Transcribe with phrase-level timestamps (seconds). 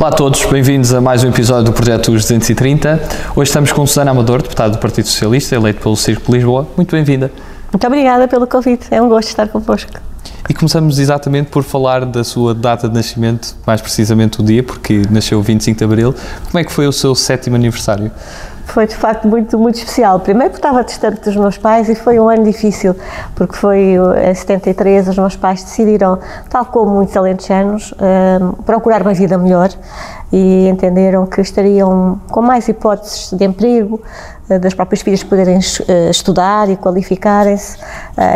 [0.00, 2.98] Olá a todos, bem-vindos a mais um episódio do Projeto Os 230.
[3.36, 6.66] Hoje estamos com Susana Amador, deputada do Partido Socialista, eleito pelo Círculo de Lisboa.
[6.74, 7.30] Muito bem-vinda.
[7.70, 9.90] Muito obrigada pelo convite, é um gosto estar convosco.
[10.48, 15.02] E começamos exatamente por falar da sua data de nascimento, mais precisamente o dia, porque
[15.10, 16.14] nasceu 25 de Abril.
[16.46, 18.10] Como é que foi o seu sétimo aniversário?
[18.70, 20.20] Foi de facto muito, muito especial.
[20.20, 22.94] Primeiro porque estava distante dos meus pais e foi um ano difícil,
[23.34, 29.12] porque foi em 73 os meus pais decidiram, tal como muitos alentejanos, uh, procurar uma
[29.12, 29.70] vida melhor
[30.32, 34.00] e entenderam que estariam com mais hipóteses de emprego,
[34.48, 37.76] uh, das próprias filhas poderem uh, estudar e qualificarem-se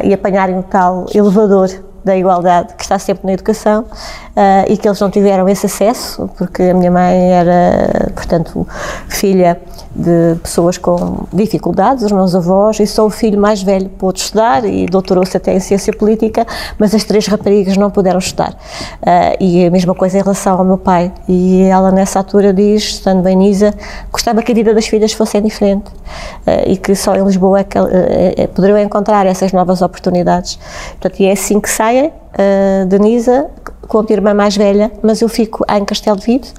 [0.03, 1.69] e apanharem o tal elevador
[2.05, 3.87] da igualdade que está sempre na educação
[4.37, 8.67] uh, e que eles não tiveram esse acesso, porque a minha mãe era, portanto,
[9.09, 9.61] filha
[9.95, 14.65] de pessoas com dificuldades, os meus avós, e só o filho mais velho pôde estudar
[14.65, 16.47] e doutorou-se até em ciência política,
[16.79, 18.53] mas as três raparigas não puderam estudar.
[18.53, 21.13] Uh, e a mesma coisa em relação ao meu pai.
[21.29, 23.73] E ela, nessa altura, diz, estando bem Nisa,
[24.11, 27.65] gostava que a vida das filhas fosse diferente uh, e que só em Lisboa é
[27.65, 30.59] que, uh, poderiam encontrar essas novas oportunidades.
[31.01, 33.51] Portanto, e é assim que saem uh, de Nisa
[33.89, 36.53] com a minha irmã mais velha, mas eu fico em Castelo de Vide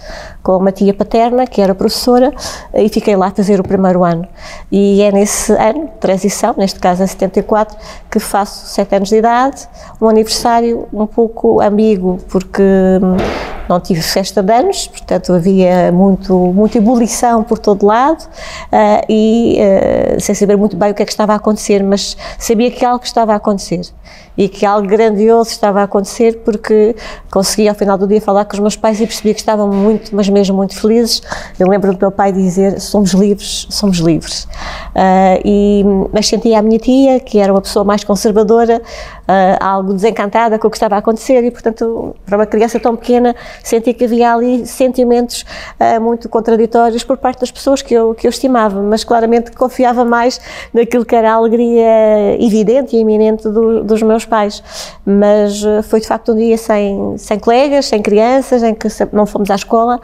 [0.46, 2.32] com uma tia paterna, que era professora,
[2.76, 4.28] e fiquei lá a fazer o primeiro ano.
[4.72, 7.76] E é nesse ano, transição, neste caso em 74,
[8.12, 9.68] que faço sete anos de idade,
[10.00, 13.18] um aniversário um pouco ambíguo, porque hum,
[13.68, 19.58] não tive festa de anos, portanto havia muito, muita ebulição por todo lado uh, e
[19.58, 22.86] uh, sem saber muito bem o que é que estava a acontecer, mas sabia que
[22.86, 23.82] algo estava a acontecer
[24.38, 26.96] e que algo grandioso estava a acontecer porque
[27.32, 30.16] consegui ao final do dia falar com os meus pais e percebi que estavam muito,
[30.16, 31.22] mas mesmo muito felizes.
[31.58, 34.44] Eu lembro do meu pai dizer: somos livres, somos livres.
[34.94, 38.82] Uh, e, mas sentia a minha tia, que era uma pessoa mais conservadora,
[39.60, 43.36] algo desencantada com o que estava a acontecer e, portanto, para uma criança tão pequena,
[43.64, 45.44] senti que havia ali sentimentos
[45.80, 50.06] uh, muito contraditórios por parte das pessoas que eu, que eu estimava, mas claramente confiava
[50.06, 50.40] mais
[50.74, 54.64] naquilo que era a alegria evidente e iminente do, dos meus pais.
[55.06, 59.26] Mas uh, foi de facto um dia sem, sem colegas, sem crianças, em que não
[59.26, 60.00] fomos à escola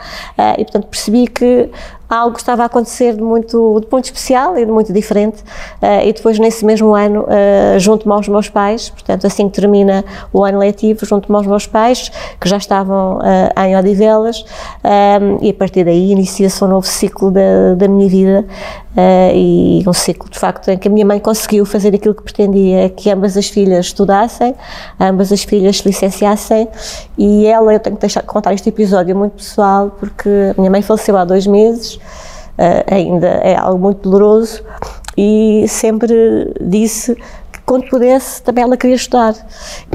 [0.58, 1.70] e, portanto, percebi que
[2.12, 5.42] algo estava a acontecer de muito, de muito especial e de muito diferente.
[5.82, 10.04] Uh, e depois, nesse mesmo ano, uh, junto-me aos meus pais, portanto, assim que termina
[10.34, 14.44] o ano letivo, junto-me aos meus pais, que já estavam uh, em Odivelas,
[15.42, 18.46] e a partir daí inicia-se um novo ciclo da, da minha vida.
[19.34, 22.90] e um ciclo, de facto, em que a minha mãe conseguiu fazer aquilo que pretendia,
[22.90, 24.54] que ambas as filhas estudassem,
[25.00, 26.68] ambas as filhas se licenciassem,
[27.18, 30.82] e ela, eu tenho que deixar, contar este episódio muito pessoal, porque a minha mãe
[30.82, 32.00] faleceu há dois meses,
[32.58, 34.64] uh, ainda é algo muito doloroso.
[35.18, 37.16] E sempre disse
[37.52, 39.36] que quando pudesse também ela queria estudar.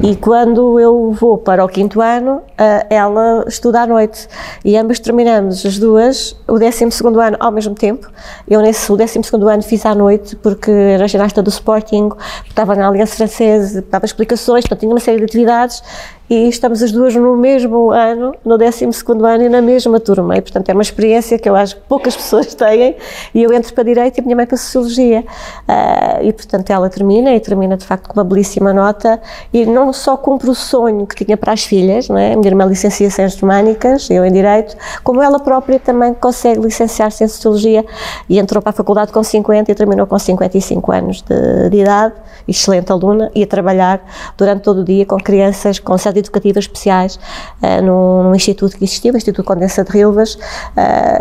[0.03, 4.27] E quando eu vou para o quinto ano uh, ela estuda à noite.
[4.63, 8.07] E ambas terminamos as duas o décimo segundo ano ao mesmo tempo.
[8.47, 12.09] Eu nesse o décimo segundo ano fiz à noite porque era ginasta do Sporting
[12.47, 15.81] estava na Aliança Francesa dava explicações, portanto tinha uma série de atividades
[16.29, 20.37] e estamos as duas no mesmo ano, no 12 ano e na mesma turma.
[20.37, 22.97] E, portanto, é uma experiência que eu acho que poucas pessoas têm.
[23.33, 25.21] E eu entro para a Direito e a minha mãe para a Sociologia.
[25.21, 29.21] Uh, e, portanto, ela termina, e termina de facto com uma belíssima nota.
[29.53, 32.33] E não só cumpre o sonho que tinha para as filhas, não é?
[32.33, 37.23] a minha irmã licencia-se em Germânicas, eu em Direito, como ela própria também consegue licenciar-se
[37.23, 37.85] em Sociologia
[38.27, 42.15] e entrou para a faculdade com 50 e terminou com 55 anos de, de idade.
[42.47, 44.01] Excelente aluna, ia trabalhar
[44.37, 47.19] durante todo o dia com crianças com educativas especiais
[47.61, 50.39] uh, num, num, instituto que existia, o Instituto Condensa de Rilvas, uh,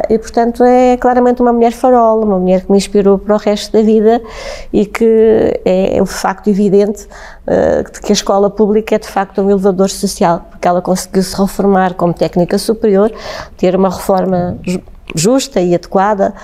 [0.09, 3.73] e portanto é claramente uma mulher farol, uma mulher que me inspirou para o resto
[3.73, 4.23] da vida
[4.73, 7.07] e que é, é o facto evidente
[7.47, 11.23] uh, de que a escola pública é de facto um elevador social, porque ela conseguiu
[11.23, 13.13] se reformar como técnica superior,
[13.57, 14.59] ter uma reforma
[15.15, 16.35] justa e adequada,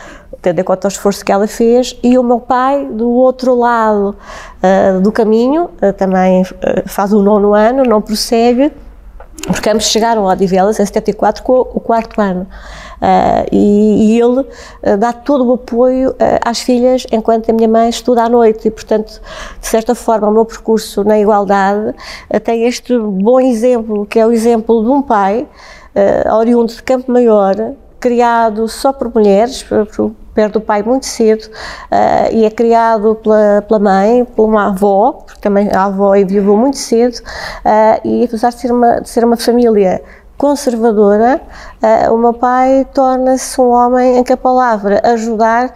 [0.42, 4.16] tendo em conta o esforço que ela fez, e o meu pai, do outro lado
[4.58, 6.46] uh, do caminho, uh, também uh,
[6.86, 8.72] faz o nono ano, não prossegue,
[9.46, 12.46] porque ambos chegaram a Odivelas em 74 com o quarto ano.
[13.02, 16.14] Uh, e, e, ele uh, dá todo o apoio uh,
[16.44, 19.20] às filhas enquanto a minha mãe estuda à noite e, portanto,
[19.60, 21.94] de certa forma, o meu percurso na igualdade
[22.44, 25.48] tem este bom exemplo, que é o exemplo de um pai
[26.32, 27.54] oriundo de Campo Maior,
[28.02, 29.64] criado só por mulheres,
[30.34, 35.22] perde o pai muito cedo uh, e é criado pela, pela mãe, por uma avó,
[35.24, 39.24] porque também a avó enviou muito cedo, uh, e apesar de ser uma, de ser
[39.24, 40.02] uma família
[40.36, 41.40] conservadora,
[41.80, 45.72] uh, o meu pai torna-se um homem em que a palavra ajudar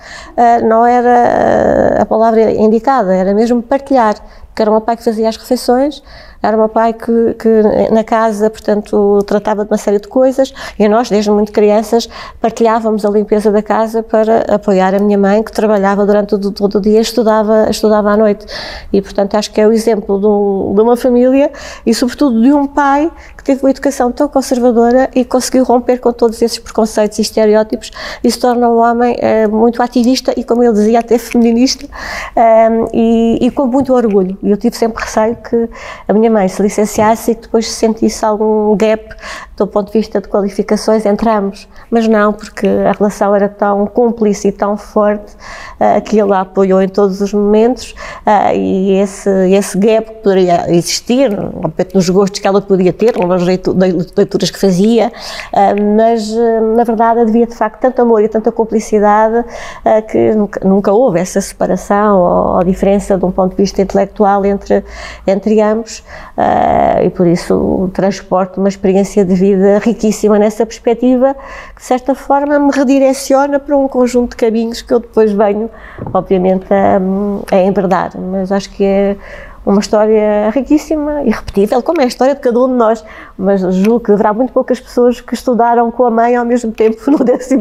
[0.65, 4.17] não era a palavra indicada, era mesmo partilhar
[4.57, 6.03] que era o meu pai que fazia as refeições,
[6.43, 10.55] era o meu pai que, que, na casa, portanto, tratava de uma série de coisas
[10.79, 12.09] e nós, desde muito crianças,
[12.41, 16.79] partilhávamos a limpeza da casa para apoiar a minha mãe, que trabalhava durante todo, todo
[16.79, 18.47] o dia e estudava, estudava à noite.
[18.93, 21.51] E, portanto, acho que é o exemplo de, um, de uma família
[21.85, 26.13] e, sobretudo, de um pai que teve uma educação tão conservadora e conseguiu romper com
[26.13, 27.91] todos esses preconceitos e estereótipos
[28.23, 31.87] e se torna um homem eh, muito ativista e, como ele dizia, até feminista
[32.35, 34.39] eh, e, e, com muito orgulho.
[34.47, 35.69] E eu tive sempre receio que
[36.07, 39.05] a minha mãe se licenciasse e que depois sentisse algum gap
[39.57, 41.67] do ponto de vista de qualificações entre ambos.
[41.91, 45.35] Mas não, porque a relação era tão cúmplice e tão forte
[45.81, 47.95] uh, que ele a apoiou em todos os momentos
[48.27, 51.31] uh, e esse, esse gap poderia existir,
[51.95, 55.11] nos gostos que ela podia ter, nas leituras que fazia,
[55.53, 56.31] uh, mas
[56.77, 59.45] na verdade havia de facto tanto amor e tanta cumplicidade
[60.09, 64.36] que nunca, nunca, houve essa separação ou, ou, diferença de um ponto de vista intelectual
[64.45, 64.85] entre,
[65.27, 66.05] entre ambos
[67.03, 71.35] e por isso transporto uma experiência de vida riquíssima nessa perspectiva,
[71.75, 75.71] que de certa forma me redireciona para um conjunto de caminhos que eu depois venho,
[76.13, 77.01] obviamente, a,
[77.55, 78.13] a enverdar.
[78.19, 79.17] Mas acho que é
[79.67, 83.05] uma história riquíssima e repetível, como é a história de cada um de nós,
[83.37, 86.99] mas julgo que haverá muito poucas pessoas que estudaram com a mãe ao mesmo tempo
[87.11, 87.57] no 12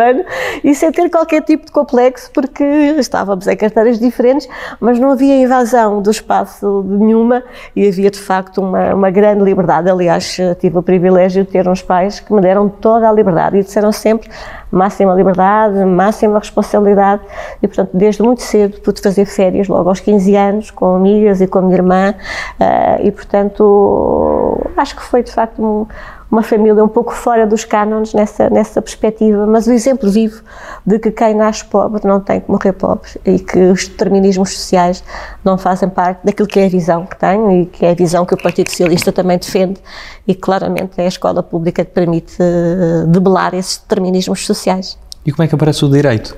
[0.00, 0.24] ano
[0.62, 5.36] e sem ter qualquer tipo de complexo, porque estávamos em carteiras diferentes, mas não havia
[5.42, 7.42] invasão do espaço nenhuma
[7.74, 9.90] e havia de facto uma, uma grande liberdade.
[9.90, 13.62] Aliás, tive o privilégio de ter uns pais que me deram toda a liberdade e
[13.64, 14.30] disseram sempre
[14.70, 17.22] máxima liberdade, máxima responsabilidade
[17.62, 21.46] e, portanto, desde muito cedo pude fazer férias, logo aos 15 anos, com amigas e
[21.46, 25.86] com a minha irmã uh, e, portanto, acho que foi de facto um,
[26.30, 30.42] uma família um pouco fora dos cânones nessa, nessa perspectiva, mas o exemplo vivo
[30.86, 35.02] de que quem nasce pobre não tem que morrer pobre e que os determinismos sociais
[35.42, 38.26] não fazem parte daquilo que é a visão que tenho e que é a visão
[38.26, 39.80] que o Partido Socialista também defende
[40.26, 44.98] e claramente é a escola pública que permite eh, debelar esses determinismos sociais.
[45.24, 46.36] E como é que aparece o direito?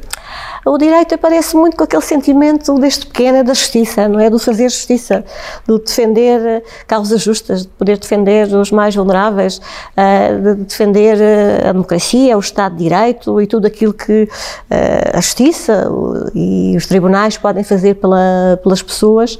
[0.65, 4.29] O direito aparece muito com aquele sentimento desde pequena da justiça, não é?
[4.29, 5.25] Do fazer justiça,
[5.67, 9.61] do defender causas justas, de poder defender os mais vulneráveis,
[9.97, 14.29] eh, de defender eh, a democracia, o Estado de Direito e tudo aquilo que
[14.71, 15.91] eh, a justiça
[16.35, 19.39] e os tribunais podem fazer pela, pelas pessoas,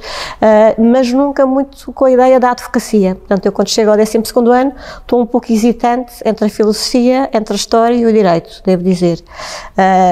[0.77, 3.15] mas nunca muito com a ideia da advocacia.
[3.15, 4.17] Portanto, eu quando chego ao 12
[4.53, 8.83] ano estou um pouco hesitante entre a filosofia, entre a história e o direito, devo
[8.83, 9.23] dizer.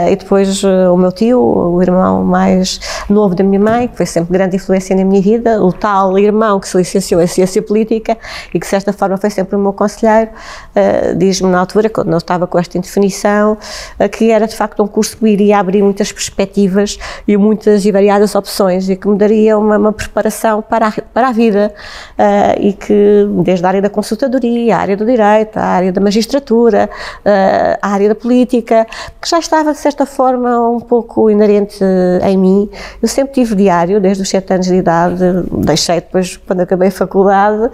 [0.09, 2.79] E depois o meu tio, o irmão mais
[3.09, 6.59] novo da minha mãe, que foi sempre grande influência na minha vida, o tal irmão
[6.59, 8.17] que se licenciou em Ciência Política
[8.49, 12.11] e que, de certa forma, foi sempre o meu conselheiro, uh, diz-me na altura, quando
[12.11, 13.53] eu estava com esta indefinição,
[13.99, 16.97] uh, que era de facto um curso que iria abrir muitas perspectivas
[17.27, 21.29] e muitas e variadas opções e que me daria uma, uma preparação para a, para
[21.29, 21.73] a vida
[22.17, 26.01] uh, e que, desde a área da consultadoria, a área do direito, a área da
[26.01, 26.89] magistratura,
[27.81, 28.85] a área da política,
[29.21, 31.83] que já estava, de certa forma, um pouco inerente
[32.23, 32.69] em mim.
[32.99, 36.91] Eu sempre tive diário, desde os 7 anos de idade, deixei depois quando acabei a
[36.91, 37.69] faculdade, uh,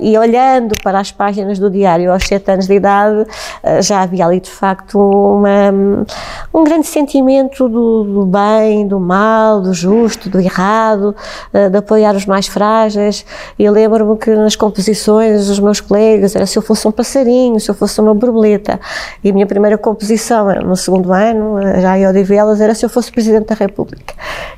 [0.00, 4.26] e olhando para as páginas do diário aos 7 anos de idade, uh, já havia
[4.26, 6.04] ali de facto uma,
[6.52, 11.14] um grande sentimento do, do, bem, do mal, do justo, do errado,
[11.54, 13.24] uh, de apoiar os mais frágeis.
[13.56, 17.70] E lembro-me que nas composições os meus colegas era se eu fosse um passarinho, se
[17.70, 18.80] eu fosse uma borboleta.
[19.22, 23.12] E a minha primeira composição no segundo ano, já em Odivelas, era se eu fosse
[23.12, 24.14] Presidente da República.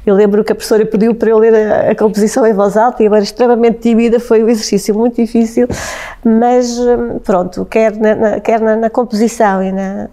[0.06, 3.02] Eu lembro que a professora pediu para eu ler a, a composição em voz alta
[3.02, 5.66] e eu era extremamente tímida, foi um exercício muito difícil,
[6.22, 10.08] mas hum, pronto, quer na, na quer na, na, composição e na,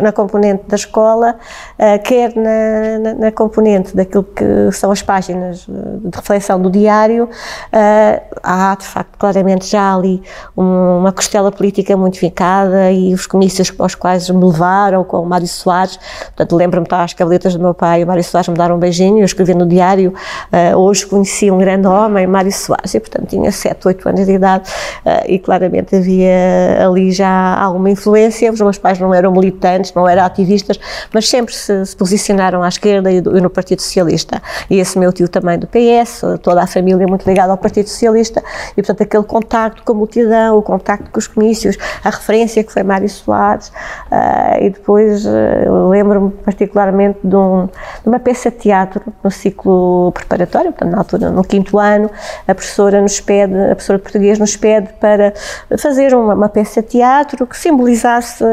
[0.00, 1.36] na, componente da escola,
[1.78, 8.76] uh, quer na, componente daquilo que são as páginas de reflexão do diário, uh, há
[8.78, 10.22] de facto claramente já ali
[10.56, 15.26] um, uma costela política muito fincada e os comícios aos quais me levaram com o
[15.26, 18.78] Mário Soares, portanto lembro-me, as cavaletas do meu pai, o Mário Soares me deram um
[18.78, 20.14] beijinho, eu escrevi no diário,
[20.52, 24.32] uh, hoje conheci um grande homem, Mário Soares, e portanto tinha 7, 8 anos de
[24.32, 24.70] idade
[25.04, 30.08] uh, e claramente havia ali já alguma influência, os meus pais não eram militantes, não
[30.08, 30.78] eram ativistas,
[31.12, 34.42] mas sempre se, se posicionaram à esquerda e, do, e, no Partido Socialista.
[34.70, 38.42] E esse meu tio também do PS, toda a família muito ligada ao Partido Socialista,
[38.72, 42.72] e portanto aquele contacto com a multidão, o contacto com os comícios, a referência que
[42.72, 45.24] foi Mário Soares, uh, e depois
[45.90, 50.98] lembro-me particularmente particularmente de, um, de, uma peça de teatro no ciclo preparatório, portanto, na
[50.98, 52.10] altura, no quinto ano,
[52.46, 55.32] a professora nos pede, a professora de português nos pede para
[55.78, 58.44] fazer uma, uma peça de teatro que simbolizasse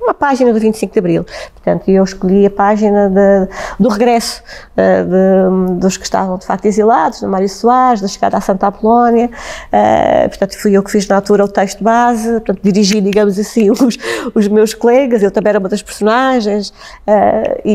[0.00, 1.26] uma página do 25 de Abril.
[1.54, 4.42] Portanto, eu escolhi a página de, do regresso
[4.72, 8.68] uh, de, dos que estavam, de facto, exilados, do Mário Soares, da chegada à Santa
[8.68, 13.38] Apolónia, uh, portanto, fui eu que fiz na altura o texto base, portanto, dirigi, digamos
[13.38, 13.80] assim, os,
[14.34, 16.70] os meus colegas, eu também era uma das personagens,
[17.06, 17.68] uh,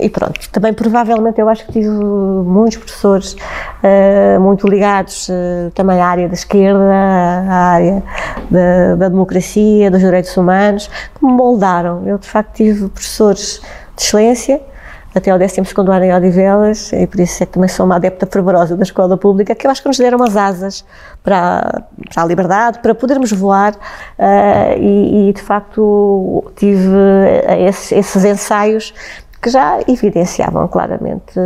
[0.00, 6.00] e, pronto, também provavelmente eu acho que tive muitos professores uh, muito ligados uh, também
[6.00, 8.02] à área da esquerda, à área
[8.50, 12.06] da, da, democracia, dos direitos humanos, que me moldaram.
[12.06, 13.60] Eu de facto tive professores
[13.96, 14.60] de excelência,
[15.14, 18.26] até ao 12 ano em Odivelas, e por isso é que também sou uma adepta
[18.26, 20.84] fervorosa da escola pública, que eu acho que nos deram as asas
[21.22, 26.88] para, para a liberdade, para podermos voar, uh, e, e, de facto tive
[27.66, 28.92] esses, esses ensaios
[29.40, 31.38] que já evidenciavam claramente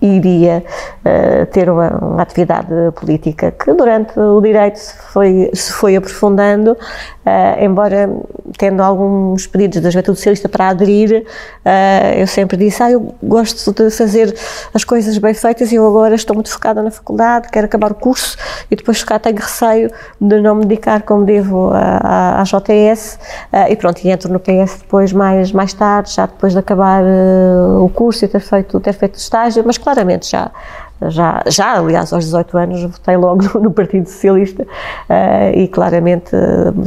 [0.00, 0.64] iria
[1.04, 6.72] uh, ter uma, uma, atividade política que durante o direito se foi, se foi aprofundando,
[6.72, 8.08] uh, embora
[8.56, 13.72] tendo alguns pedidos da Juventude Socialista para aderir, uh, eu sempre disse, ah, eu gosto
[13.72, 14.34] de fazer
[14.72, 17.94] as coisas bem feitas e eu agora estou muito focada na faculdade, quero acabar o
[17.94, 18.36] curso
[18.70, 23.18] e depois cá tenho receio de não me dedicar como devo à, JTS
[23.68, 27.02] e pronto, e entro no PS depois mais, mais tarde, já depois de acabar
[27.80, 30.50] o curso e ter feito, ter feito estágio, mas claramente já
[31.06, 36.30] já, já aliás, aos 18 anos, votei logo no, Partido Socialista uh, e claramente,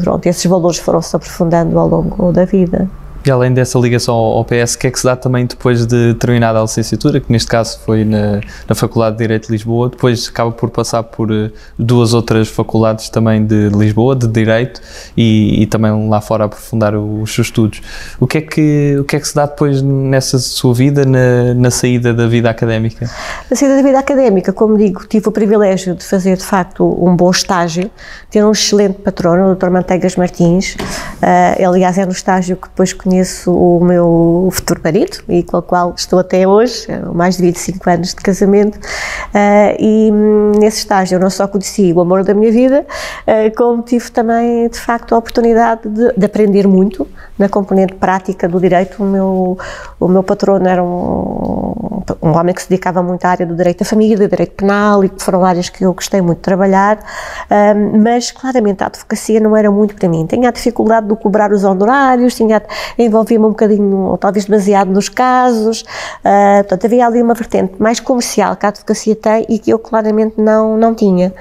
[0.04, 2.90] pronto, esses valores foram-se aprofundando ao longo da vida.
[3.24, 6.16] E além dessa ligação ao PS, o que é que se dá também depois de
[6.16, 10.28] terminada a licenciatura, que neste caso foi na, na Faculdade de Direito de Lisboa, depois
[10.28, 14.82] acaba por passar por uh, duas outras faculdades também de Lisboa, de Direito,
[15.16, 17.80] e, e, também lá fora aprofundar os seus estudos.
[18.20, 21.54] O que é que, o que, é que se dá depois nessa sua vida, na,
[21.54, 23.08] na saída da vida académica?
[23.48, 27.16] Na saída da vida académica, como digo, tive o privilégio de fazer de facto um
[27.16, 27.92] bom estágio,
[28.32, 29.70] ter um excelente patrono, o Dr.
[29.70, 35.18] Manteigas Martins, uh, aliás é no estágio que depois conheci conheço o meu futuro marido
[35.28, 40.10] e com o qual estou até hoje, mais de 25 anos de casamento, uh, e
[40.58, 42.86] nesse estágio eu não só conheci o amor da minha vida,
[43.28, 47.06] uh, como tive também, de facto, a oportunidade de, de, aprender muito
[47.42, 49.04] na componente prática do direito.
[49.04, 49.58] O meu,
[50.00, 53.80] o meu patrono era um, um homem que se dedicava muito à área do direito
[53.80, 56.98] da família, do direito penal, e que foram áreas que eu gostei muito de trabalhar,
[56.98, 60.26] uh, mas claramente a advocacia não era muito para mim.
[60.26, 62.62] Tinha a dificuldade de cobrar os honorários, tinha
[62.98, 65.82] envolvia-me um bocadinho, ou talvez demasiado, nos casos.
[65.82, 69.80] Uh, portanto, havia ali uma vertente mais comercial que a advocacia tem e que eu
[69.80, 71.34] claramente não, não tinha.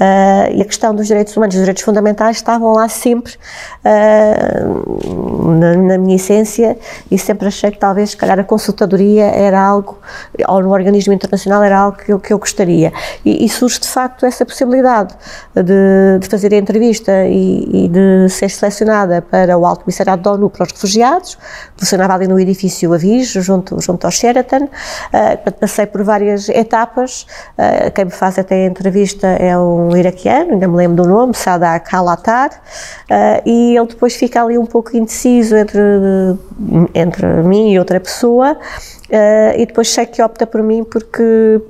[0.00, 3.34] Uh, e a questão dos direitos humanos, dos direitos fundamentais, estavam lá sempre
[3.84, 6.76] uh, na, na, minha essência
[7.10, 9.98] e sempre achei que talvez, se calhar, a consultadoria era algo,
[10.48, 12.92] ou no organismo internacional, era algo que eu, que eu gostaria.
[13.24, 15.14] E, e surge, de facto, essa possibilidade
[15.54, 20.32] de, de fazer a entrevista e, e de ser selecionada para o Alto Comissariado da
[20.32, 21.38] ONU para os Refugiados
[21.76, 27.26] funcionava ali no edifício Avis, junto, junto ao Sheraton, uh, passei por várias etapas,
[27.58, 31.34] uh, quem me faz até a entrevista é um iraquiano, ainda me lembro do nome,
[31.34, 32.50] Sadak Alatar,
[33.10, 35.80] uh, e ele depois fica ali um pouco indeciso entre,
[36.94, 38.58] entre mim e outra pessoa,
[39.12, 41.60] Uh, e depois sei que opta por mim porque,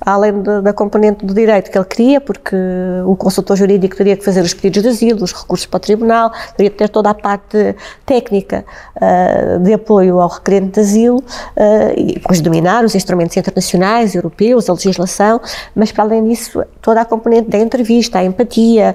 [0.00, 2.56] além da, da, componente do direito que ele queria, porque
[3.04, 6.32] o consultor jurídico teria que fazer os pedidos de asilo, os recursos para o tribunal,
[6.56, 8.64] teria que ter toda a parte técnica
[8.96, 14.70] uh, de apoio ao requerente de asilo, uh, e depois dominar os instrumentos internacionais, europeus,
[14.70, 15.38] a legislação,
[15.74, 18.94] mas para além disso, toda a componente da entrevista, a empatia,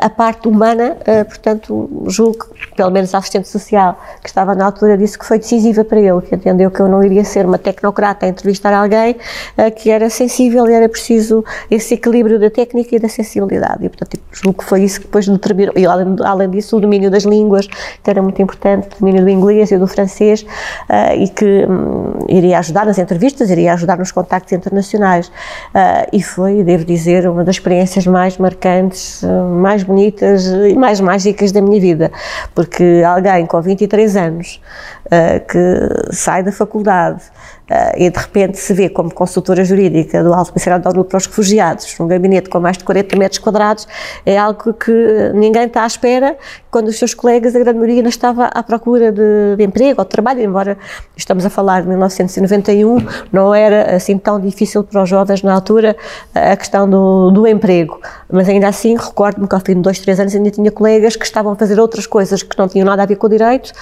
[0.00, 0.96] a parte humana,
[1.28, 5.36] portanto, julgo que, pelo menos a assistente social que estava na altura, disse que foi
[5.36, 9.16] decisiva para ele, que entendeu que eu não iria ser uma tecnocrata a entrevistar alguém
[9.58, 13.84] uh, que era sensível e era preciso esse equilíbrio da técnica e da sensibilidade.
[13.84, 15.74] E, portanto, tipo, julgo que foi isso que depois determinou.
[15.76, 19.28] E, além, além disso, o domínio das línguas, que era muito importante, o domínio do
[19.28, 24.12] inglês e do francês, uh, e que um, iria ajudar nas entrevistas, iria ajudar nos
[24.12, 25.32] contactos internacionais.
[26.12, 26.91] E foi, devo dizer,
[27.30, 29.22] uma das experiências mais marcantes,
[29.60, 32.10] mais bonitas e mais mágicas da minha vida,
[32.54, 34.60] porque alguém com 23 anos
[35.40, 37.22] que sai da faculdade
[37.70, 41.18] uh, e de repente se vê como consultora jurídica do Alto Comissariado da ONU para
[41.18, 43.86] os Refugiados, num gabinete com mais de 40 metros quadrados,
[44.24, 44.92] é algo que
[45.34, 46.36] ninguém está à espera,
[46.70, 50.04] quando os seus colegas, a grande maioria, ainda estava à procura de, de emprego ou
[50.04, 50.78] de trabalho, embora
[51.14, 52.96] estamos a falar de 1991,
[53.30, 55.94] não era assim tão difícil para os jovens na altura
[56.34, 58.00] a questão do, do emprego,
[58.30, 61.24] mas ainda assim recordo-me que ao fim de dois, três anos ainda tinha colegas que
[61.26, 63.72] estavam a fazer outras coisas que não tinham nada a ver com o direito,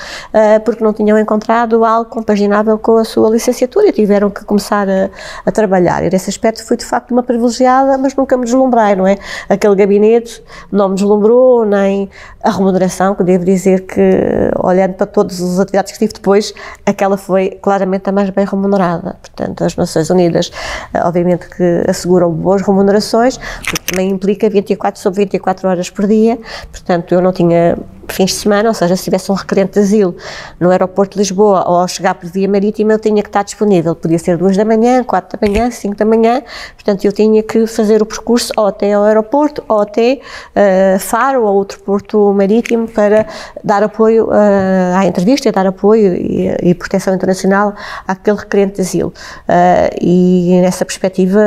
[0.65, 5.11] porque não tinham encontrado algo compaginável com a sua licenciatura e tiveram que começar a,
[5.45, 6.05] a trabalhar.
[6.05, 9.17] E nesse aspecto fui de facto uma privilegiada, mas nunca me deslumbrei, não é?
[9.49, 12.09] Aquele gabinete não me deslumbrou, nem
[12.43, 16.55] a remuneração, que devo dizer que, olhando para todas as atividades que tive depois,
[16.87, 19.17] aquela foi claramente a mais bem remunerada.
[19.21, 20.51] Portanto, as Nações Unidas,
[20.95, 26.39] eh, obviamente que asseguram boas remunerações, porque também implica 24 sobre 24 horas por dia,
[26.71, 27.77] portanto, eu não tinha
[28.13, 30.17] fins de semana, ou seja, se tivesse um requerente de asilo
[30.59, 33.95] no aeroporto de Lisboa ou ao chegar por via marítima, eu tinha que estar disponível.
[33.95, 36.43] Podia ser duas da manhã, quatro da manhã, cinco da manhã,
[36.75, 40.21] portanto eu tinha que fazer o percurso ou até ao aeroporto ou até
[40.57, 43.27] uh, Faro ou outro porto marítimo para
[43.63, 47.75] dar apoio uh, à entrevista e dar apoio e, e, proteção internacional
[48.07, 49.13] àquele requerente de asilo.
[49.49, 51.41] Uh, e nessa perspectiva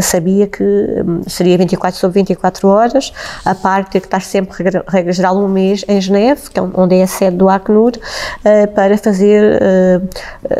[0.00, 3.12] sabia que um, seria 24 sobre 24 horas,
[3.44, 4.56] a parte ter que estar sempre,
[4.88, 8.68] regra geral, um mês em Geneve, que é onde é a sede do Acnur, uh,
[8.74, 10.08] para fazer uh,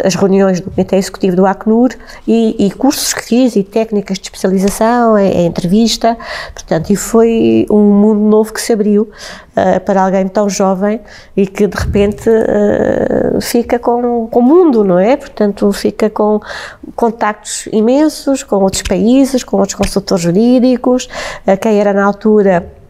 [0.05, 1.91] as reuniões do Comitê Executivo do Acnur
[2.27, 6.17] e, e, cursos que fiz e técnicas de especialização, a, a entrevista,
[6.55, 11.01] portanto, e foi um mundo novo que se abriu uh, para alguém tão jovem
[11.37, 12.31] e que de repente
[13.41, 15.17] fica com, com o mundo, não é?
[15.17, 16.41] Portanto, fica com
[16.95, 21.09] contactos imensos com outros países, com outros consultores jurídicos,
[21.61, 22.82] quem era na altura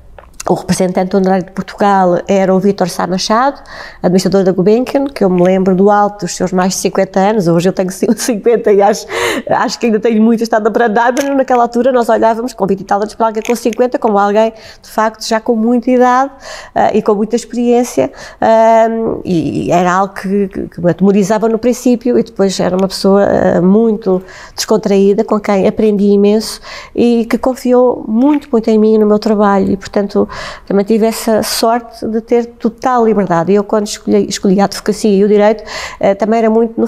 [0.53, 3.61] o representante honorário de Portugal era o Vítor Sá Machado,
[4.03, 7.49] administrador da Gulbenkian, que eu me lembro do alto dos seus mais de 50 anos,
[7.49, 9.07] hoje eu tenho 50 e acho,
[9.49, 12.81] acho que ainda tenho muito estado para andar, mas naquela altura nós olhávamos com 20
[12.81, 16.31] e tal anos para alguém com 50 como alguém, de facto, já com muita idade
[16.75, 21.59] uh, e com muita experiência uh, e era algo que, que, que, me atemorizava no
[21.59, 24.23] princípio e depois era uma pessoa uh, muito
[24.55, 26.61] descontraída, com quem aprendi imenso
[26.95, 29.71] e que confiou muito, muito em mim e no meu trabalho.
[29.71, 30.29] E, portanto,
[30.67, 33.53] também tive essa sorte de ter total liberdade.
[33.53, 35.65] Eu, quando escolhi, escolhi a advocacia e o direito,
[36.01, 36.87] eh, também era muito no,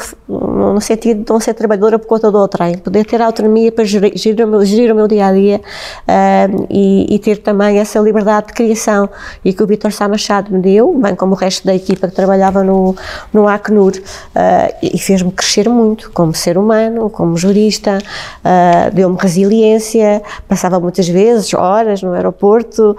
[0.73, 4.17] no, sentido de não ser trabalhadora por conta do outrem, poder ter autonomia para gerir,
[4.17, 9.09] gerir, o, meu, dia a dia uh, e, e, ter também essa liberdade de criação
[9.45, 12.15] e que o Vitor Sá Machado me deu, bem como o resto da equipa que
[12.15, 12.97] trabalhava no,
[13.33, 20.23] no Acnur, uh, e fez-me crescer muito como ser humano, como jurista, uh, deu-me resiliência,
[20.49, 22.97] passava muitas vezes horas no aeroporto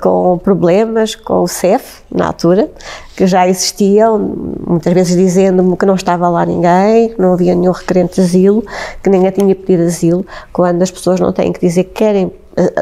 [0.00, 2.70] com problemas com o CEF, na altura,
[3.18, 4.16] que já existiam,
[4.64, 8.64] muitas vezes dizendo-me que não estava lá ninguém, que não havia nenhum requerente de asilo,
[9.02, 12.30] que ninguém tinha pedido asilo, quando as pessoas não têm que dizer que querem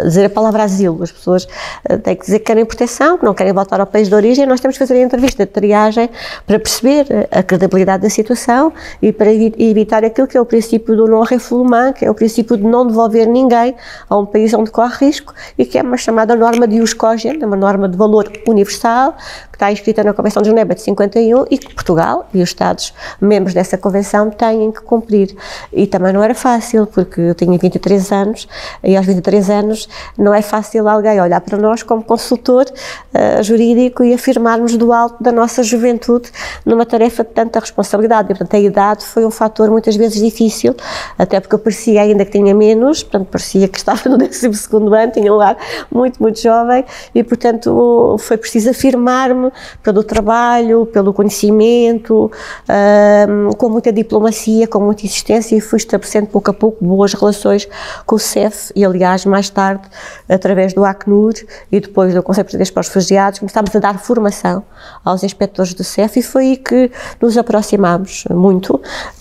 [0.04, 1.02] dizer a palavra asilo.
[1.02, 1.46] As pessoas
[1.88, 4.46] eh, têm que dizer que querem proteção, que não querem voltar ao país de origem.
[4.46, 6.10] Nós temos que fazer a entrevista de triagem
[6.46, 10.96] para perceber eh, a credibilidade da situação e para evitar aquilo que é o princípio
[10.96, 13.74] do non-refoulement, que é o princípio de não devolver ninguém
[14.08, 17.42] a um país onde corre risco e que é uma chamada norma de jus cogent,
[17.42, 19.14] uma norma de valor universal,
[19.50, 22.92] que está inscrita na Convenção de Genebra de 51 e que Portugal e os Estados
[23.20, 25.36] membros dessa convenção têm que cumprir.
[25.72, 28.48] E também não era fácil, porque eu tinha 23 anos
[28.82, 33.42] e aos 23 anos anos, não é fácil alguém olhar para nós como consultor uh,
[33.42, 36.30] jurídico e afirmarmos do alto da nossa juventude
[36.64, 38.26] numa tarefa de tanta responsabilidade.
[38.26, 40.74] E, portanto, a idade foi um fator muitas vezes difícil,
[41.18, 45.12] até porque eu parecia ainda que tinha menos, portanto, parecia que estava no 12 ano,
[45.12, 45.56] tinha um ar
[45.90, 49.50] muito, muito jovem e, portanto, foi preciso afirmar-me
[49.82, 52.30] pelo trabalho, pelo conhecimento,
[52.68, 57.68] uh, com muita diplomacia, com muita insistência e fui estabelecendo pouco a pouco boas relações
[58.04, 59.82] com o CEF e, aliás, mais tarde,
[60.28, 61.34] através do Acnur
[61.70, 64.62] e depois do Conselho Português para os Refugiados, começámos a dar formação
[65.04, 68.80] aos inspectores do CEF e foi aí que nos aproximámos muito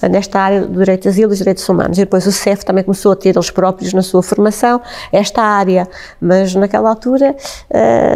[0.10, 1.98] nesta área do direito de asilo e direitos humanos.
[1.98, 5.88] E depois o CEF também começou a ter eles próprios na sua formação esta área,
[6.20, 7.36] mas naquela altura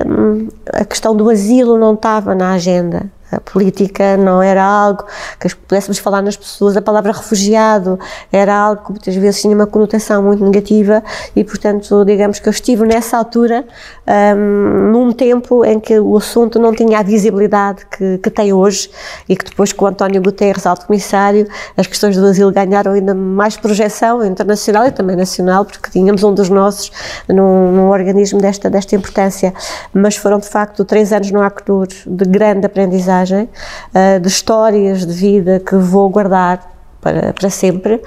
[0.08, 5.06] hum, a questão do asilo não estava na agenda a política não era algo
[5.39, 8.00] que pudéssemos falar nas pessoas, a palavra refugiado
[8.32, 11.04] era algo que muitas vezes tinha uma conotação muito negativa
[11.36, 13.65] e, portanto, digamos que eu estive nessa altura
[14.08, 18.89] um, num tempo em que o assunto não tinha a visibilidade que, que tem hoje
[19.28, 23.13] e que depois com o António Guterres, alto comissário, as questões do asilo ganharam ainda
[23.13, 26.92] mais projeção internacional e também nacional, porque tínhamos um dos nossos
[27.28, 29.54] num, num organismo desta, desta importância.
[29.94, 35.14] Mas foram, de facto, três anos no Actur de grande aprendizagem, uh, de histórias de
[35.14, 38.02] vida que vou guardar para, para sempre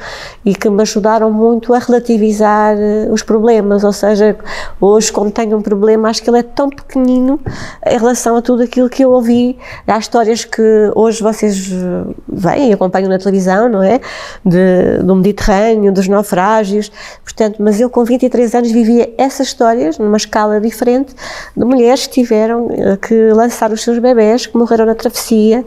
[0.44, 3.84] e que me ajudaram muito a relativizar eh, os problemas.
[3.84, 4.36] Ou seja,
[4.80, 7.40] hoje, quando tenho um problema, acho que ele é tão pequenino
[7.86, 9.58] em relação a tudo aquilo que eu ouvi.
[9.86, 10.62] Há histórias que
[10.94, 14.00] hoje vocês eh, veem e acompanham na televisão, não é?
[14.44, 16.92] De, do Mediterrâneo, dos naufrágios.
[17.24, 21.14] Portanto, mas eu com 23 anos vivia essas histórias numa escala diferente
[21.56, 25.64] de mulheres que tiveram eh, que lançar os seus bebés, que morreram na travessia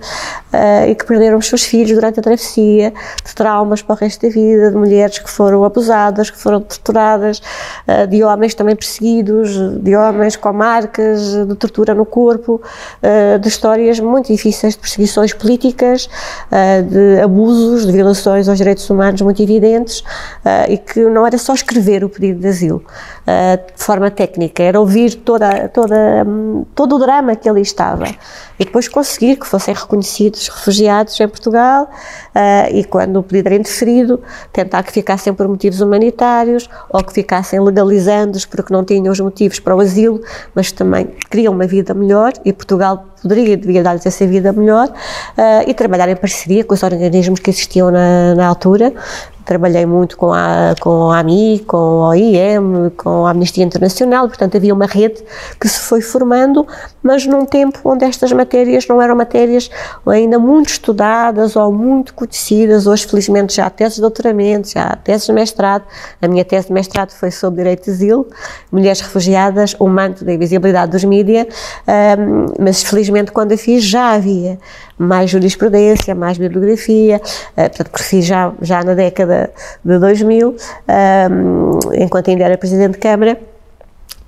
[0.88, 4.34] e que perderam os seus filhos durante a travessia de traumas para o resto da
[4.34, 7.42] vida, de mulheres que foram abusadas, que foram torturadas,
[7.88, 12.62] uh, de homens também perseguidos, de homens com marcas de tortura no corpo,
[13.02, 16.10] uh, de histórias muito difíceis de perseguições políticas,
[16.52, 20.04] uh, de abusos, de violações aos direitos humanos muito evidentes
[20.70, 22.84] e que não era só escrever o pedido de asilo
[23.76, 25.96] de forma técnica, era ouvir toda, toda,
[26.76, 28.06] todo o drama que ali estava.
[28.60, 31.90] E depois conseguir que fossem reconhecidos refugiados em Portugal
[32.36, 34.22] uh, e quando o pedido era indeferido,
[34.54, 39.60] tentar que ficassem por motivos humanitários ou que ficassem legalizando-os porque não tinham os motivos
[39.60, 40.22] para o asilo,
[40.54, 45.68] mas também queriam uma vida melhor e Portugal poderia devia dar-lhes essa vida melhor uh,
[45.68, 48.94] e trabalhar em parceria com os organismos que existiam na, na altura,
[49.46, 54.58] trabalhei muito com a, com a AMI, com a OIM, com a Amnistia Internacional, portanto
[54.58, 55.24] havia uma rede
[55.60, 56.68] que se foi formando,
[57.02, 59.70] mas num tempo onde estas matérias não eram matérias
[60.08, 64.96] ainda muito estudadas ou muito conhecidas, hoje felizmente já há teses de doutoramento, já há
[64.96, 65.84] teses de mestrado,
[66.22, 68.28] a minha tese de mestrado foi sobre direito de asilo,
[68.72, 71.48] mulheres refugiadas, o manto da invisibilidade dos mídias,
[71.88, 74.58] um, mas felizmente quando a fiz já havia
[74.98, 79.52] mais jurisprudência, mais bibliografia, uh, portanto, cresci já, já na década
[79.84, 83.38] de 2000, um, enquanto ainda era Presidente de Câmara,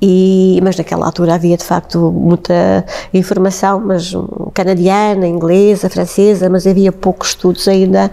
[0.02, 4.14] e, mas naquela altura havia de facto muita informação, mas
[4.54, 8.12] canadiana, inglesa, francesa, mas havia poucos estudos ainda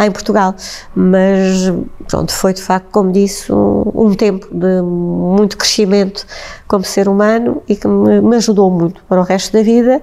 [0.00, 0.54] em Portugal.
[0.94, 1.72] Mas
[2.08, 6.26] pronto, foi de facto, como disse, um, um tempo de muito crescimento
[6.66, 10.02] como ser humano e que me, me ajudou muito para o resto da vida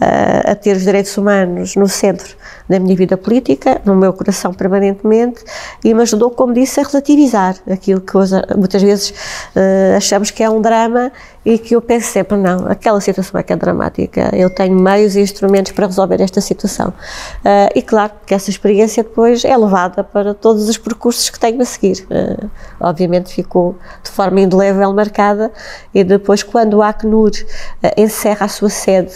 [0.00, 2.34] a ter os direitos humanos no centro
[2.68, 5.42] da minha vida política, no meu coração permanentemente,
[5.84, 8.12] e me ajudou, como disse, a relativizar aquilo que
[8.56, 11.12] muitas vezes uh, achamos que é um drama
[11.44, 15.16] e que eu penso sempre, não, aquela situação é que é dramática, eu tenho meios
[15.16, 16.88] e instrumentos para resolver esta situação.
[16.88, 21.60] Uh, e claro que essa experiência depois é levada para todos os percursos que tenho
[21.62, 22.06] a seguir.
[22.10, 25.50] Uh, obviamente ficou de forma indelével marcada
[25.94, 29.14] e depois quando a Acnur uh, encerra a sua sede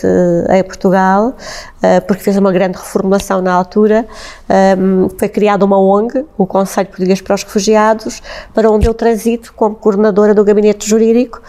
[0.50, 1.34] em Portugal,
[2.06, 4.06] porque fez uma grande reformulação na altura,
[4.78, 8.22] um, foi criada uma ONG, o Conselho Português para os Refugiados,
[8.54, 11.42] para onde eu transito como coordenadora do gabinete jurídico,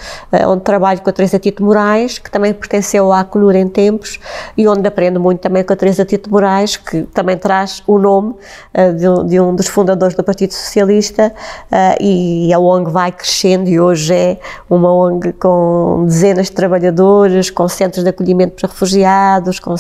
[0.47, 4.19] onde trabalho com a Teresa Tito Moraes, que também pertenceu à Acnur em tempos,
[4.57, 8.33] e onde aprendo muito também com a Teresa Tito Moraes, que também traz o nome
[8.73, 11.31] uh, de, de, um dos fundadores do Partido Socialista,
[11.71, 17.49] uh, e a ONG vai crescendo e hoje é uma ONG com dezenas de trabalhadores,
[17.49, 19.75] com centros de acolhimento para refugiados, com,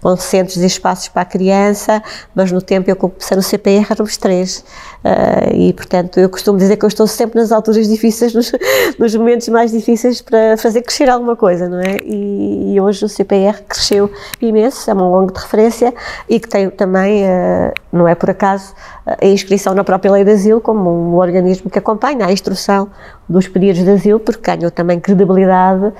[0.00, 2.02] com centros e espaços para a criança,
[2.34, 4.64] mas no tempo eu comecei no CPR éramos três.
[5.04, 8.52] Uh, e, portanto, eu costumo dizer que eu estou sempre nas alturas difíceis, nos,
[8.98, 11.96] nos momentos mais difíceis para fazer crescer alguma coisa, não é?
[12.04, 14.10] E, e, hoje o CPR cresceu
[14.40, 15.94] imenso, é uma longa de referência
[16.28, 18.74] e que tem também, uh, não é por acaso,
[19.06, 22.90] a inscrição na própria lei de asilo como um organismo que acompanha a instrução
[23.28, 25.92] dos pedidos de asilo, porque ganham também credibilidade uh,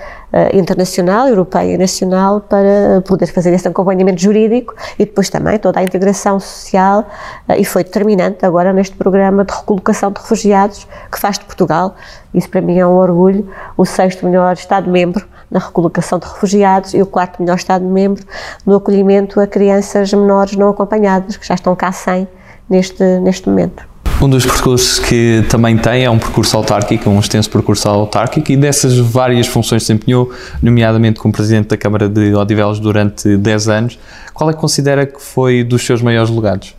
[0.52, 5.82] internacional, europeia e nacional para poder fazer esse acompanhamento jurídico e depois também toda a
[5.82, 7.00] integração social
[7.48, 11.94] uh, e foi determinante agora neste programa de recolocação de refugiados que faz de Portugal,
[12.32, 17.00] isso para mim é um orgulho, o sexto melhor Estado-membro na recolocação de refugiados e
[17.00, 18.24] o quarto melhor Estado-membro
[18.66, 22.28] no acolhimento a crianças menores não acompanhadas, que já estão cá sem
[22.68, 23.86] neste, neste momento.
[24.20, 28.56] Um dos percursos que também tem é um percurso autárquico, um extenso percurso autárquico, e
[28.56, 33.98] dessas várias funções que desempenhou, nomeadamente como Presidente da Câmara de Odivelos durante 10 anos,
[34.34, 36.74] qual é que considera que foi dos seus maiores legados?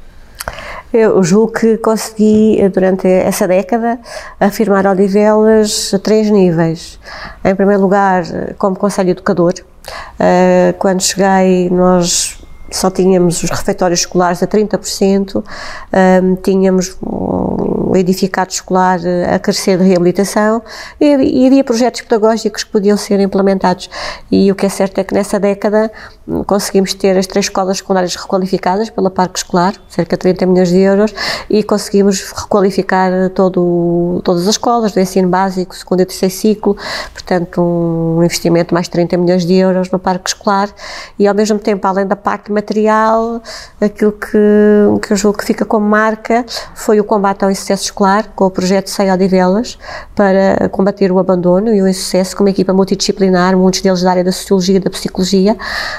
[0.91, 3.99] Eu julgo que consegui, durante essa década,
[4.39, 6.99] afirmar Odivelas a três níveis.
[7.45, 8.23] Em primeiro lugar,
[8.58, 9.54] como Conselho Educador.
[10.19, 12.38] Eh, quando cheguei, nós
[12.71, 16.97] só tínhamos os refeitórios escolares a 30%, um, tínhamos
[17.89, 18.99] um edificado escolar
[19.34, 20.62] a crescer de reabilitação
[21.02, 23.89] e, e havia projetos pedagógicos que podiam ser implementados.
[24.32, 25.91] E o que é certo é que nessa década
[26.28, 30.69] hum, conseguimos ter as três escolas secundárias requalificadas pela Parque Escolar, cerca de 30 milhões
[30.69, 31.13] de euros,
[31.49, 36.78] e conseguimos requalificar todo, todas as escolas do ensino básico, segundo e terceiro ciclo,
[37.12, 40.69] portanto um investimento de mais de 30 milhões de euros no Parque Escolar
[41.17, 43.41] e ao mesmo tempo, além da parte material,
[43.82, 44.38] aquilo que,
[45.02, 48.52] que eu julgo que fica como marca foi o combate ao insucesso escolar, com o
[48.52, 49.78] projeto Sei Odivelas,
[50.15, 54.24] para combater o abandono e o insucesso, com uma equipa multidisciplinar, muitos deles da área
[54.24, 55.56] da Sociologia e da Psicologia.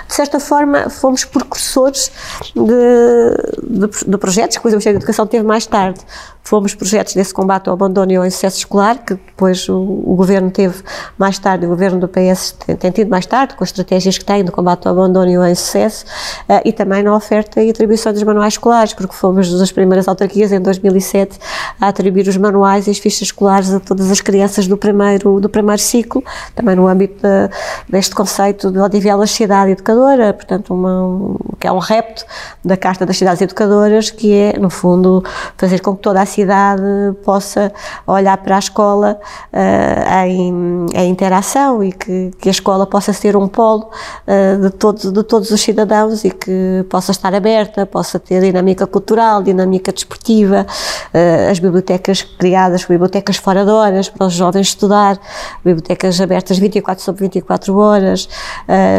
[0.07, 2.11] De certa forma, fomos precursores
[2.55, 6.01] de, de, de projetos que da Educação teve mais tarde
[6.42, 10.50] fomos projetos desse combate ao abandono e ao excesso escolar, que depois o, o, governo
[10.50, 10.83] teve
[11.18, 14.24] mais tarde, o governo do PS tem, tem, tido mais tarde, com as estratégias que
[14.24, 16.05] tem no combate ao abandono e ao excesso,
[16.48, 20.50] uh, e também na oferta e atribuição dos manuais escolares, porque fomos das primeiras autarquias
[20.53, 21.38] em 2007
[21.81, 25.48] a atribuir os manuais e as fichas escolares a todas as crianças do primeiro, do
[25.48, 26.24] primeiro ciclo,
[26.55, 27.50] também no âmbito de,
[27.88, 32.24] deste conceito de Odivelas Cidade Educadora, portanto, uma, um, que é um repto
[32.64, 35.22] da Carta das Cidades Educadoras, que é, no fundo,
[35.57, 36.83] fazer com que toda a cidade
[37.25, 37.73] possa
[38.07, 39.19] olhar para a escola
[39.53, 43.90] uh, em, em, interação e que, que, a escola possa ser um polo
[44.27, 48.87] uh, de, todos, de todos os cidadãos e que possa estar aberta, possa ter dinâmica
[48.87, 50.66] cultural, dinâmica desportiva,
[51.12, 55.19] uh, as bibliotecas criadas, bibliotecas fora de horas para os jovens estudar,
[55.64, 58.29] bibliotecas abertas 24 sobre 24 horas,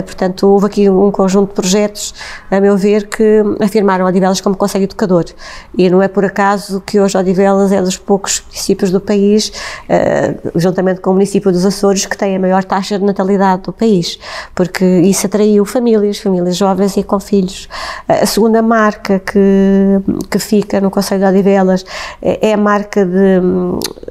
[0.05, 2.13] portanto houve aqui um conjunto de projetos,
[2.49, 5.25] a meu ver, que afirmaram Odivelas como conselho educador.
[5.77, 10.51] E não é por acaso que hoje Odivelas é dos poucos municípios do país, uh,
[10.55, 14.19] juntamente com o município dos Açores, que tem a maior taxa de natalidade do país,
[14.53, 17.65] porque isso atraiu famílias, famílias jovens e com filhos.
[18.09, 19.39] Uh, a segunda marca que,
[20.29, 21.85] que fica no Conselho de Odivelas
[22.21, 23.39] é, é a marca de,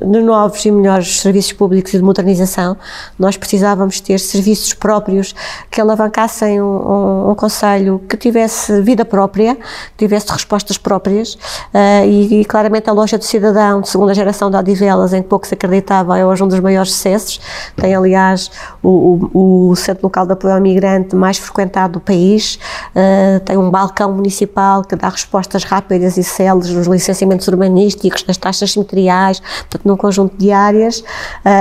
[0.01, 2.77] de novos e melhores serviços públicos e de modernização.
[3.19, 5.35] Nós precisávamos ter serviços próprios
[5.71, 9.57] que alavancassem um, um, um Conselho que tivesse vida própria,
[9.97, 14.57] tivesse respostas próprias uh, e, e claramente a loja do cidadão de segunda geração de
[14.57, 17.41] Odivelas, em que pouco se acreditava, é hoje um dos maiores sucessos.
[17.75, 18.51] Tem, aliás,
[18.83, 22.59] o, o, o centro local de apoio ao migrante mais frequentado do país.
[22.95, 28.37] Uh, tem um balcão municipal que dá respostas rápidas e céleres nos licenciamentos urbanísticos, nas
[28.37, 31.01] taxas semestriais, portanto, num conjunto de áreas.
[31.01, 31.05] Uh,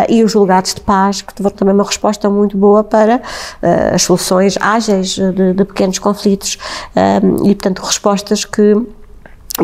[0.10, 4.58] e os julgados de paz, que também uma resposta muito boa para uh, as soluções
[4.60, 6.58] ágeis de, de pequenos conflitos.
[7.44, 8.76] e, portanto, respostas que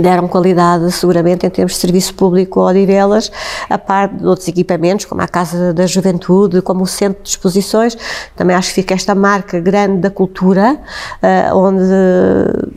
[0.02, 3.32] deram qualidade seguramente em termos de serviço público a Odivelas,
[3.70, 7.98] a par de outros equipamentos, como a Casa da Juventude, como o Centro de Exposições,
[8.36, 10.80] também acho que fica esta marca grande da cultura,
[11.22, 11.84] uh, onde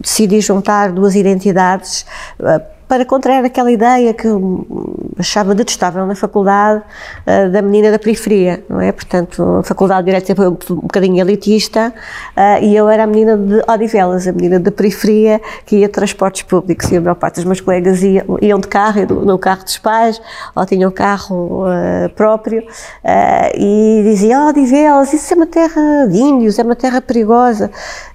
[0.00, 2.04] decidi juntar duas identidades
[2.40, 4.26] uh, para contrariar aquela ideia que
[5.18, 6.82] achava detestável na faculdade
[7.26, 8.90] uh, da menina da periferia, não é?
[8.90, 11.92] Portanto, a faculdade de Direito sempre foi um, um bocadinho elitista
[12.36, 15.92] uh, e eu era a menina de Odivelas, a menina da periferia que ia de
[15.92, 19.76] transportes públicos e a maior parte dos meus colegas iam, de carro, no carro dos
[19.76, 20.20] pais
[20.56, 22.64] ou tinham carro uh, próprio
[23.54, 27.70] e diziam, oh, Odivelas, isso é uma terra de índios, é uma terra perigosa.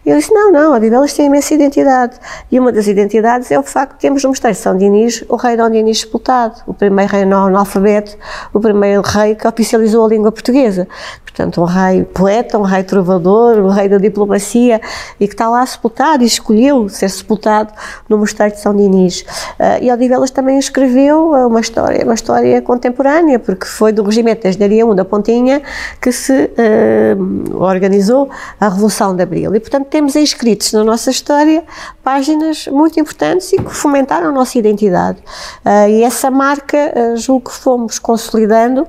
[0.05, 2.17] E eu disse, não, não, Odivelas tem imensa identidade
[2.51, 5.58] e uma das identidades é o facto de termos no Mosteiro são Dinis, o rei
[5.58, 8.17] Dom Dinis sepultado, o primeiro rei não analfabeto,
[8.54, 10.88] o primeiro rei que oficializou a língua portuguesa.
[11.23, 14.80] Portanto, um rei poeta, um rei trovador, um rei da diplomacia
[15.19, 17.73] e que está lá sepultado e escolheu ser sepultado
[18.08, 19.21] no mosteiro de São Dinis.
[19.60, 24.49] Uh, e Odivelas também escreveu uma história, uma história contemporânea, porque foi do regimento da
[24.49, 25.63] Engenharia 1 da Pontinha
[25.99, 29.56] que se uh, organizou a Revolução de Abril.
[29.56, 31.63] E, portanto, temos inscritos na nossa história
[32.04, 35.20] páginas muito importantes e que fomentaram a nossa identidade.
[35.66, 38.88] Uh, e essa marca, julgo que fomos consolidando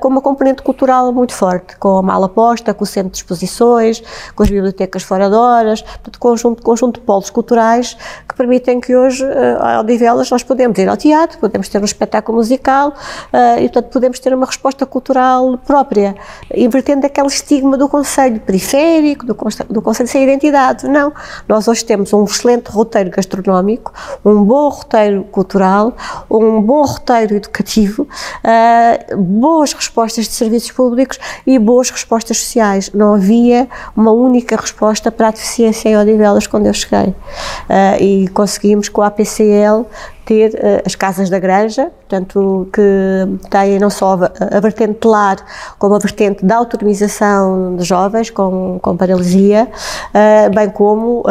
[0.00, 4.02] com uma componente cultural muito forte com a mala posta, com o centro de exposições,
[4.34, 7.96] com as bibliotecas fora de horas, portanto, conjunto, conjunto de polos culturais
[8.28, 11.84] que permitem que hoje, uh, ao Odivelas, nós podemos ir ao teatro, podemos ter um
[11.84, 16.14] espetáculo musical uh, e, portanto, podemos ter uma resposta cultural própria,
[16.54, 19.36] invertendo aquele estigma do Conselho periférico, do,
[19.68, 20.86] do Conselho sem identidade.
[20.88, 21.12] Não.
[21.48, 23.92] Nós hoje temos um excelente roteiro gastronómico,
[24.24, 24.99] um bom roteiro
[25.30, 25.96] cultural,
[26.30, 28.06] um bom roteiro educativo,
[28.44, 32.90] uh, boas respostas de serviços públicos e boas respostas sociais.
[32.92, 37.08] Não havia uma única resposta para a deficiência em Odivelas quando eu cheguei.
[37.08, 39.86] Uh, e conseguimos com a APCL
[40.30, 45.38] ter uh, as casas da granja, portanto, que têm não só a, vertente lar,
[45.76, 51.24] como a vertente da autonomização de jovens com, com paralisia, uh, bem como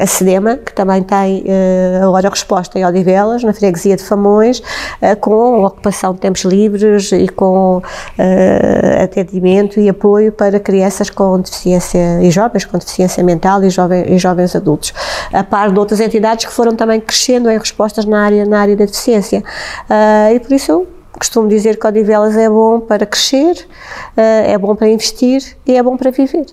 [0.00, 1.44] a SEDEMA, que também tem
[2.02, 4.62] agora resposta em Odivelas, na freguesia de Famões,
[5.20, 7.82] com ocupação de tempos livres e com
[9.02, 14.18] atendimento e apoio para crianças com deficiência e jovens com deficiência mental e, jovem, e
[14.18, 14.92] jovens adultos,
[15.32, 18.76] a par de outras entidades que foram também crescendo em respostas na área, na área
[18.76, 19.42] da deficiência.
[19.88, 23.54] Uh, e por isso eu costumo dizer que Odivelas é bom para crescer,
[24.16, 26.46] uh, é bom para investir e é bom para viver,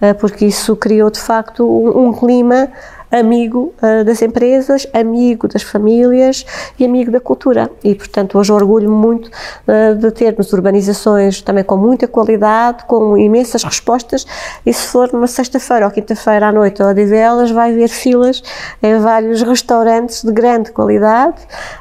[0.00, 2.68] uh, porque isso criou de facto um clima
[3.12, 6.46] amigo uh, das empresas, amigo das famílias
[6.78, 7.70] e amigo da cultura.
[7.84, 13.62] E, portanto, hoje orgulho muito uh, de termos urbanizações também com muita qualidade, com imensas
[13.62, 14.26] respostas.
[14.64, 18.42] E se for numa sexta-feira ou quinta-feira à noite a Odivelas, vai haver filas
[18.82, 21.36] em vários restaurantes de grande qualidade,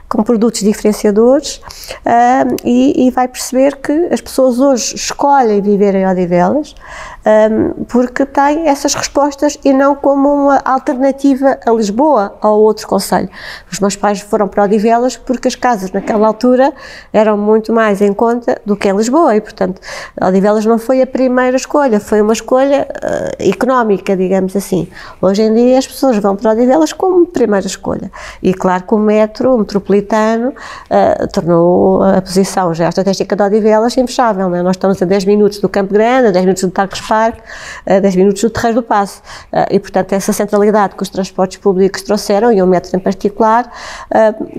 [0.10, 1.62] com produtos diferenciadores,
[2.06, 6.76] uh, e, e, vai perceber que as pessoas hoje escolhem viver em Odivelas
[7.25, 13.29] um, porque tem essas respostas e não como uma alternativa a Lisboa ou outro conselho.
[13.71, 16.73] Os meus pais foram para Odivelas porque as casas naquela altura
[17.13, 19.79] eram muito mais em conta do que em Lisboa e, portanto,
[20.21, 24.88] Odivelas não foi a primeira escolha, foi uma escolha uh, económica, digamos assim.
[25.21, 28.12] Hoje em dia as pessoas vão para Odivelas como primeira escolha.
[28.41, 34.49] E claro que o metro, o metropolitano, uh, tornou a posição geoestratégica de Odivelas impuxável.
[34.49, 34.62] Né?
[34.63, 37.41] Nós estamos a 10 minutos do Campo Grande, a 10 minutos do Tarcos Parque,
[37.86, 39.21] a 10 minutos do Terreiro do Passo.
[39.69, 43.69] E, portanto, essa centralidade que os transportes públicos trouxeram, e o metro em particular,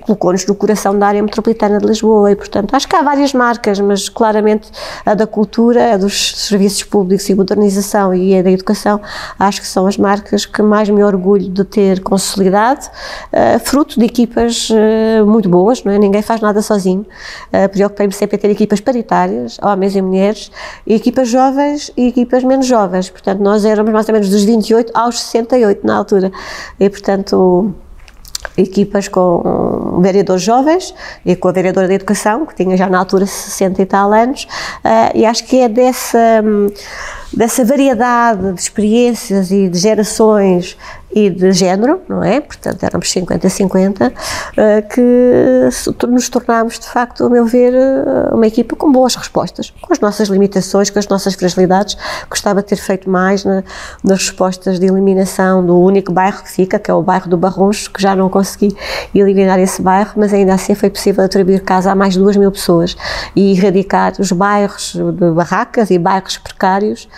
[0.02, 2.30] colocou-nos no coração da área metropolitana de Lisboa.
[2.30, 4.70] E, portanto, acho que há várias marcas, mas claramente
[5.06, 9.00] a da cultura, a dos serviços públicos e modernização e a da educação,
[9.38, 12.86] acho que são as marcas que mais me orgulho de ter consolidado,
[13.64, 14.68] fruto de equipas
[15.26, 15.98] muito boas, não é?
[15.98, 17.06] ninguém faz nada sozinho.
[17.72, 20.50] Preocupei-me sempre em ter equipas paritárias, homens e mulheres,
[20.86, 24.92] e equipas jovens e equipas menos jovens, portanto, nós éramos mais ou menos dos 28
[24.94, 26.32] aos 68 na altura,
[26.78, 27.74] e portanto
[28.56, 29.42] equipas com
[30.00, 33.86] vereadores jovens e com a vereadora da educação, que tinha já na altura 60 e
[33.86, 36.42] tal anos, uh, e acho que é dessa,
[37.32, 40.76] dessa variedade de experiências e de gerações
[41.14, 42.40] e de género, não é?
[42.40, 44.12] Portanto, éramos 50-50,
[44.56, 45.68] eh, que
[46.08, 50.00] nos tornámos, de facto, a meu ver, eh, uma equipa com boas respostas, com as
[50.00, 51.96] nossas limitações, com as nossas fragilidades.
[52.30, 53.62] Gostava de ter feito mais na,
[54.02, 57.90] nas respostas de eliminação do único bairro que fica, que é o bairro do Barroncho,
[57.90, 58.74] que já não consegui
[59.14, 62.50] eliminar esse bairro, mas ainda assim foi possível atribuir casa a mais de duas mil
[62.50, 62.96] pessoas
[63.34, 67.08] e erradicar os bairros de barracas e bairros precários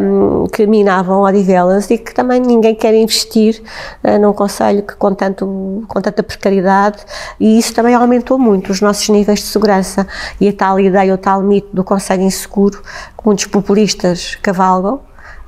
[0.00, 3.62] um, que minavam Odivelas e que também ninguém quer investir
[4.02, 6.98] uh, num conselho que com, tanto, com tanta precariedade
[7.38, 10.06] e isso também aumentou muito os nossos níveis de segurança.
[10.40, 15.00] E a tal ideia, o tal mito do conselho inseguro que muitos populistas cavalgam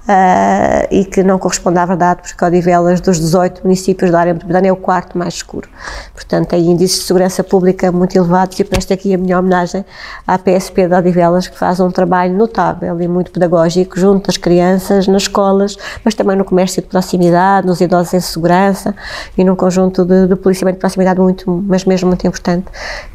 [0.04, 4.68] uh, e que não corresponde à verdade, porque Odivelas, dos 18 municípios da área metropolitana,
[4.68, 5.68] é o quarto mais escuro.
[6.12, 9.84] Portanto, tem índices de segurança pública muito elevados e presto aqui a minha homenagem
[10.26, 15.06] à PSP de Odivelas, que faz um trabalho notável e muito pedagógico junto às crianças,
[15.06, 18.94] nas escolas, mas também no comércio de proximidade, nos idosos em segurança
[19.36, 22.66] e num conjunto de, de policiamento de proximidade muito, mas mesmo muito importante.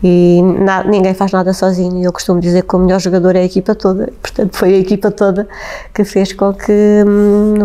[0.04, 2.04] E na, ninguém faz nada sozinho.
[2.04, 4.12] Eu costumo dizer que o melhor jogador é a equipa toda.
[4.22, 5.48] Portanto, foi a equipa toda
[5.94, 6.79] que fez com que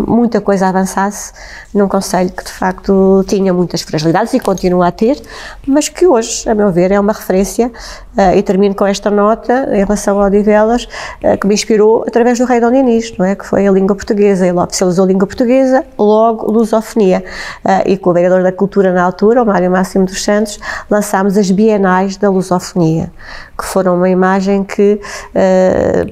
[0.06, 1.32] muita coisa avançasse
[1.72, 5.20] num Conselho que de facto tinha muitas fragilidades e continua a ter,
[5.66, 7.70] mas que hoje, a meu ver, é uma referência,
[8.16, 12.38] uh, e termino com esta nota em relação ao Odivelas, uh, que me inspirou através
[12.38, 13.34] do rei Dom Dinis, não é?
[13.34, 17.24] que foi a língua portuguesa, ele usou a língua portuguesa, logo lusofonia.
[17.64, 20.58] Uh, e com o vereador da cultura na altura, o Mário Máximo dos Santos,
[20.90, 23.10] lançámos as Bienais da Lusofonia,
[23.56, 25.00] que foram uma imagem que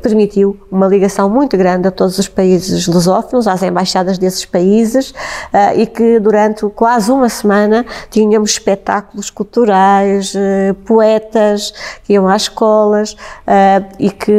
[0.02, 5.76] permitiu uma ligação muito grande a todos os países lusófonos, às embaixadas desses países, uh,
[5.76, 11.72] e que durante quase uma semana tínhamos espetáculos culturais, uh, poetas
[12.04, 14.32] que iam às escolas uh, e que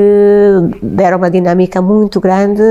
[0.81, 2.61] deram uma dinâmica muito grande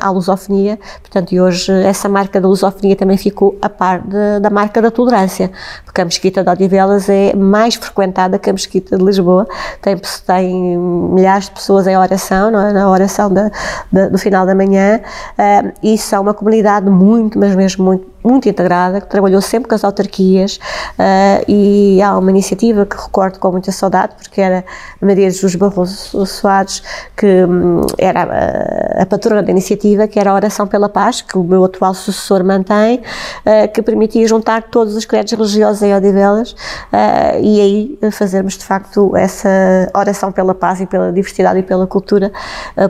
[0.00, 0.78] à lusofonia.
[1.00, 4.90] Portanto, e hoje essa marca da lusofonia também ficou a par de, da marca da
[4.90, 5.50] tolerância,
[5.84, 9.45] porque a Mesquita de Odivelas é mais frequentada que a Mesquita de Lisboa,
[9.80, 12.72] tem, tem milhares de pessoas em oração, é?
[12.72, 13.50] na oração da,
[13.90, 15.00] da, do final da manhã,
[15.38, 19.74] uh, e são uma comunidade muito, mas mesmo muito muito integrada, que trabalhou sempre com
[19.74, 24.64] as autarquias uh, e há uma iniciativa que recordo com muita saudade, porque era
[25.00, 26.82] Maria Jesus Barroso Soares,
[27.16, 31.38] que um, era a, a, patrona da iniciativa, que era a Oração pela Paz, que
[31.38, 36.52] o meu atual sucessor mantém, uh, que permitia juntar todos os credos religiosos em Odivelas
[36.52, 39.48] uh, e aí fazermos de facto essa
[39.94, 42.32] oração pela paz e pela diversidade e pela cultura,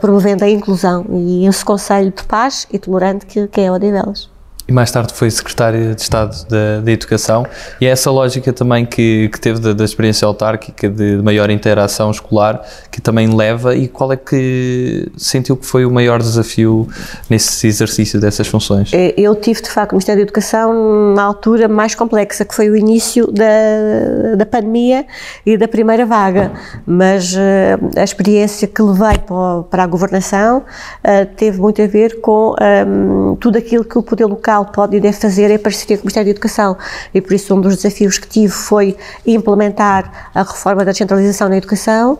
[0.00, 4.35] promovendo a inclusão e esse conselho de paz e tolerante que, que é Odivelas
[4.68, 7.46] e mais tarde foi secretária de Estado da, da Educação.
[7.80, 11.50] E é essa lógica também que, que teve da, da experiência autárquica de, de, maior
[11.50, 13.76] interação escolar que também leva.
[13.76, 16.88] E qual é que sentiu que foi o maior desafio
[17.30, 18.92] nesse exercício dessas funções?
[18.92, 22.68] É, eu tive de facto o Ministério da Educação na altura mais complexa que foi
[22.68, 25.06] o início da, da pandemia
[25.44, 26.50] e da primeira vaga.
[26.84, 27.38] Mas uh,
[27.96, 29.18] a experiência que levei
[29.70, 34.26] para, a governação uh, teve muito a ver com ehm, tudo aquilo que o poder
[34.26, 36.76] local Portugal pode e deve fazer em parceria com o Ministério da Educação.
[37.12, 38.96] E por isso um dos desafios que tive foi
[39.26, 42.18] implementar a reforma da descentralização na educação,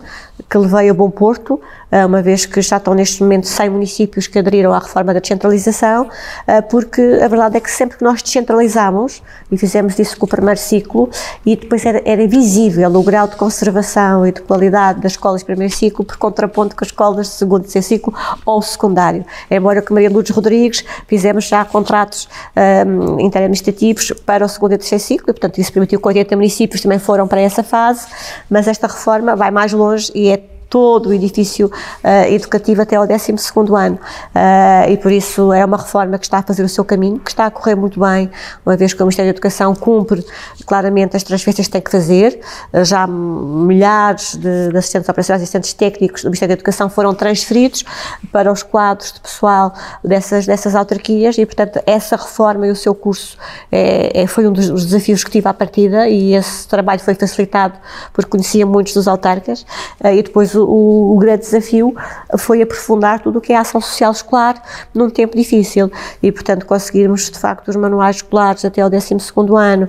[0.49, 1.61] que levei a bom porto,
[2.07, 6.09] uma vez que já estão neste momento 100 municípios que aderiram à reforma da descentralização,
[6.47, 10.29] eh, porque a verdade é que sempre que nós descentralizamos, e fizemos isso com o
[10.29, 11.09] primeiro ciclo,
[11.45, 15.47] e depois era, era visível o grau de conservação e de qualidade das escolas de
[15.47, 18.15] primeiro ciclo, por contraponto com as escolas de segundo e terceiro ciclo
[18.45, 19.25] ou secundário.
[19.51, 24.79] Embora com Maria Lourdes Rodrigues fizemos já contratos um, ehm, interadministrativos para o segundo e
[24.79, 28.07] terceiro ciclo, e portanto isso permitiu que 80 municípios também foram para essa fase,
[28.51, 33.07] mas esta reforma vai mais longe e é todo o edifício uh, educativo até ao
[33.07, 33.35] 12
[33.77, 33.99] ano.
[34.35, 37.31] Uh, e por isso é uma reforma que está a fazer o seu caminho, que
[37.31, 38.31] está a correr muito bem,
[38.65, 40.25] uma vez que o Ministério da Educação cumpre
[40.67, 42.41] claramente as transferências que tem que fazer.
[42.73, 47.15] Uh, já milhares de, de, assistentes operacionais e assistentes técnicos do Ministério da Educação foram
[47.15, 47.85] transferidos
[48.33, 52.95] para os quadros de pessoal dessas, dessas autarquias e, portanto, essa reforma e o seu
[52.95, 53.37] curso
[53.71, 57.75] é, é, foi um dos desafios que tive à partida e esse trabalho foi facilitado
[58.13, 59.65] porque conhecia muitos dos autarcas
[60.05, 61.95] e depois o, o, grande desafio
[62.39, 64.63] foi aprofundar tudo o que é ação social escolar
[64.95, 65.91] num tempo difícil.
[66.23, 69.17] E, portanto, conseguirmos de facto os manuais escolares até o 12
[69.57, 69.89] ano uh,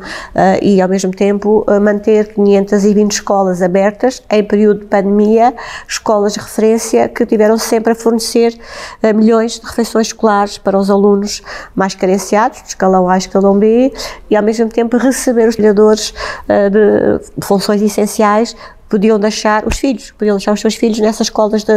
[0.61, 5.53] e, ao mesmo tempo, uh, manter 520 escolas abertas em período de pandemia,
[5.87, 8.53] escolas de referência que tiveram sempre a fornecer
[9.03, 11.41] uh, milhões de refeições escolares para os alunos
[11.75, 13.93] mais carenciados, de escalão A escalão B,
[14.29, 16.13] e, ao mesmo tempo, receber os trabalhadores
[16.47, 18.55] de funções essenciais
[18.89, 21.73] podiam deixar os filhos, podiam deixar os seus filhos nessas escolas de,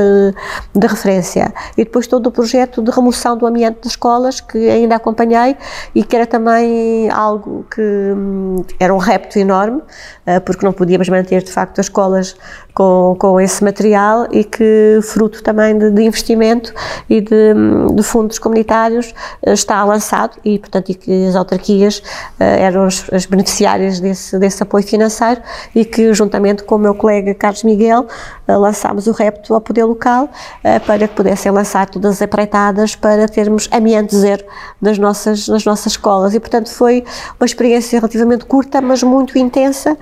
[0.75, 1.53] de referência.
[1.77, 5.57] E depois todo o projeto de remoção do ambiente das escolas, que ainda acompanhei
[5.95, 11.09] e que era também algo que hum, era um repto enorme, uh, porque não podíamos
[11.09, 12.37] manter de facto as escolas
[12.81, 16.73] com, com esse material e que, fruto também de, de investimento
[17.11, 17.53] e de,
[17.95, 19.13] de, fundos comunitários,
[19.47, 22.03] uh, está lançado e, portanto, e que as autarquias uh,
[22.39, 25.43] eram as, as beneficiárias desse, desse apoio financeiro
[25.75, 28.07] e que, juntamente com o meu colega Carlos Miguel,
[28.49, 32.97] uh, lançámos o repto ao poder local uh, para que pudessem lançar todas as apreitadas
[32.97, 34.43] para termos amianto zero
[34.81, 36.35] das nossas, nas nossas escolas.
[36.35, 37.05] E, portanto, foi
[37.39, 39.99] uma experiência relativamente curta, mas muito intensa,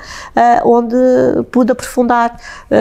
[0.65, 0.97] onde
[1.51, 2.37] pude aprofundar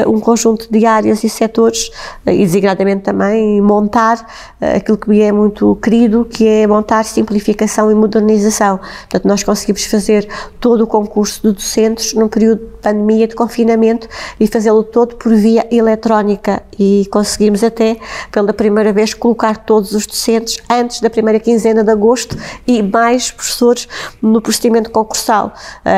[0.08, 1.90] um conjunto de áreas e setores
[2.26, 4.26] e, designadamente, também montar
[4.60, 8.78] aquilo que me é muito querido, que é montar simplificação e modernização.
[8.78, 10.28] Portanto, nós conseguimos fazer
[10.60, 14.08] todo o concurso de docentes num período de pandemia, de confinamento,
[14.40, 17.98] e fazê-lo todo por via eletrónica e conseguimos até
[18.32, 23.32] pela primeira vez colocar todos os docentes antes da primeira quinzena de agosto e mais
[23.32, 23.88] professores
[24.22, 25.54] no procedimento concursal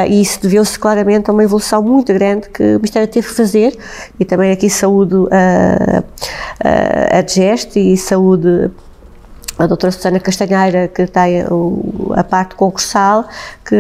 [0.09, 3.77] e isso deveu-se claramente a uma evolução muito grande que o Ministério teve que fazer
[4.19, 6.03] e também aqui saúde uh, uh,
[6.63, 8.69] a GEST e saúde
[9.59, 11.43] a doutora Susana Castanheira, que tem
[12.15, 13.25] a parte concursal,
[13.65, 13.75] que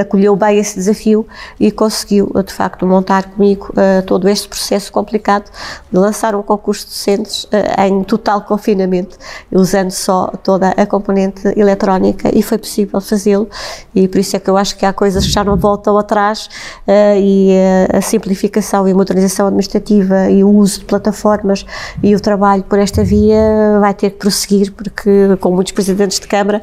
[0.00, 1.26] acolheu bem esse desafio
[1.60, 5.44] e conseguiu, de facto, montar comigo uh, todo este processo complicado
[5.92, 9.18] de lançar um concurso de docentes uh, em total confinamento,
[9.52, 13.48] usando só toda a componente eletrónica e foi possível fazê-lo.
[13.94, 16.48] E por isso é que eu acho que há coisas que já não voltam atrás
[16.86, 17.50] uh, e
[17.92, 21.66] a simplificação e modernização administrativa e o uso de plataformas
[22.02, 26.26] e o trabalho por esta via vai ter que prosseguir porque com muitos presidentes de
[26.26, 26.62] Câmara,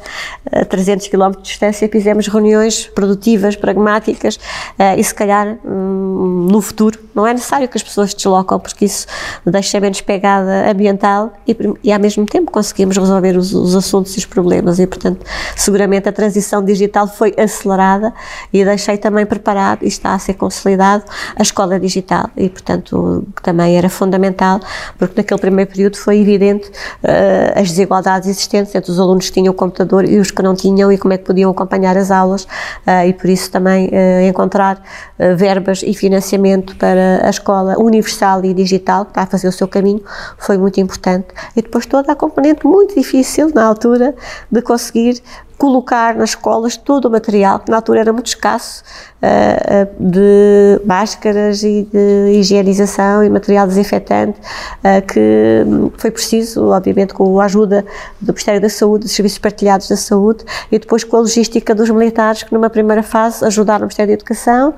[0.50, 4.38] a 300 km de distância, fizemos reuniões produtivas, pragmáticas
[4.78, 6.98] eh, e se calhar hum, no futuro.
[7.14, 9.06] Não é necessário que as pessoas se deslocam porque isso
[9.44, 14.18] deixa menos pegada ambiental e, e ao mesmo tempo conseguimos resolver os, os assuntos e
[14.18, 14.78] os problemas.
[14.78, 18.12] E portanto seguramente a transição digital foi acelerada
[18.52, 21.04] e deixei também preparado e está a ser consolidado
[21.36, 22.30] a escola digital.
[22.36, 24.60] E portanto também era fundamental
[24.98, 29.52] porque naquele primeiro período foi evidente uh, as desigualdades existentes entre os alunos que tinham
[29.52, 33.06] computador e os que não tinham e como é que podiam acompanhar as aulas uh,
[33.06, 34.76] e por isso também uh, encontrar
[35.18, 39.52] uh, verbas e financiamento para a escola universal e digital que está a fazer o
[39.52, 40.02] seu caminho
[40.38, 41.28] foi muito importante.
[41.56, 44.14] E depois toda a componente muito difícil na altura
[44.50, 45.22] de conseguir
[45.58, 48.82] colocar nas escolas todo o material, que na altura era muito escasso,
[49.22, 55.64] uh, de máscaras e de higienização e material desinfetante, uh, que
[55.96, 57.84] foi preciso, obviamente, com a ajuda
[58.20, 61.88] do Ministério da Saúde, dos Serviços Partilhados da Saúde, e depois com a logística dos
[61.88, 64.74] militares, que numa primeira fase ajudaram o Ministério da Educação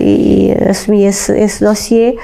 [0.00, 2.16] e assumi esse, esse dossiê,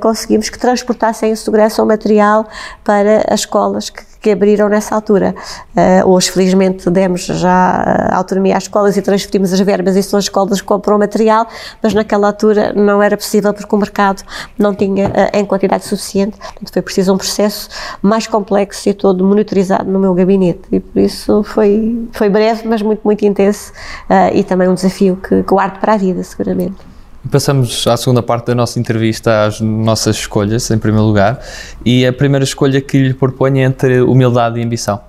[0.00, 2.46] conseguimos que transportassem em segurança o material
[2.84, 5.34] para as escolas que que abriram nessa altura.
[5.76, 10.24] Uh, hoje, felizmente, demos já autonomia às escolas e transferimos as verbas e são as
[10.24, 11.46] escolas que compram material,
[11.82, 14.22] mas naquela altura não era possível porque o mercado
[14.58, 16.38] não tinha uh, em quantidade suficiente.
[16.38, 17.68] Portanto, foi preciso um processo
[18.00, 20.62] mais complexo e todo monitorizado no meu gabinete.
[20.72, 23.72] E por isso foi, foi breve, mas muito, muito intenso
[24.08, 26.93] uh, e também um desafio que guardo para a vida, seguramente.
[27.30, 31.40] Passamos à segunda parte da nossa entrevista às nossas escolhas, em primeiro lugar,
[31.84, 35.00] e a primeira escolha que lhe proponho é entre humildade e ambição.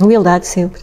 [0.00, 0.82] Humildade, sempre.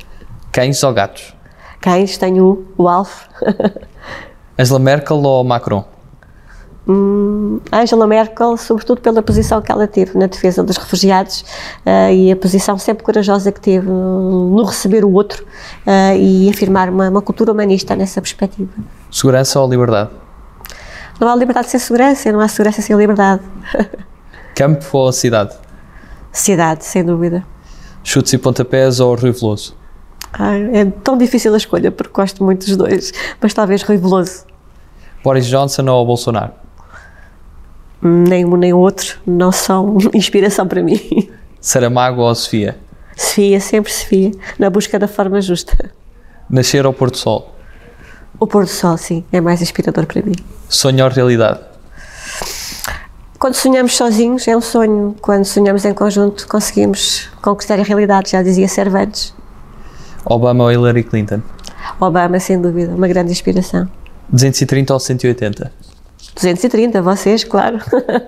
[0.52, 1.36] Cães ou gatos?
[1.80, 3.26] Cães, tenho o Alf.
[4.58, 5.86] Angela Merkel ou Macron?
[6.88, 11.42] Hum, Angela Merkel, sobretudo pela posição que ela teve na defesa dos refugiados
[11.86, 15.44] uh, e a posição sempre corajosa que teve no receber o outro
[15.86, 18.72] uh, e afirmar uma, uma cultura humanista nessa perspectiva.
[19.12, 20.10] Segurança ou liberdade?
[21.20, 23.42] Não há liberdade sem segurança, não há segurança sem liberdade.
[24.56, 25.56] Campo ou cidade?
[26.32, 27.44] Cidade, sem dúvida.
[28.04, 29.76] Chutes e pontapés ou Rui Veloso?
[30.72, 33.12] É tão difícil a escolha, porque gosto muito dos dois,
[33.42, 34.46] mas talvez Rui Veloso.
[35.24, 36.54] Boris Johnson ou Bolsonaro?
[38.02, 41.30] Nem um nem outro não são inspiração para mim.
[41.60, 42.78] Saramago ou Sofia?
[43.16, 45.92] Sofia, sempre Sofia, na busca da forma justa.
[46.50, 47.57] Nascer ou pôr do sol?
[48.40, 50.36] O pôr do sol, sim, é mais inspirador para mim.
[50.70, 51.60] Sonho ou realidade?
[53.40, 58.44] Quando sonhamos sozinhos é um sonho, quando sonhamos em conjunto conseguimos conquistar a realidade, já
[58.44, 59.34] dizia Cervantes.
[60.26, 61.42] Obama ou Hillary Clinton?
[62.00, 63.88] Obama, sem dúvida, uma grande inspiração.
[64.30, 65.72] 230 ou 180?
[66.36, 67.80] 230, vocês, claro.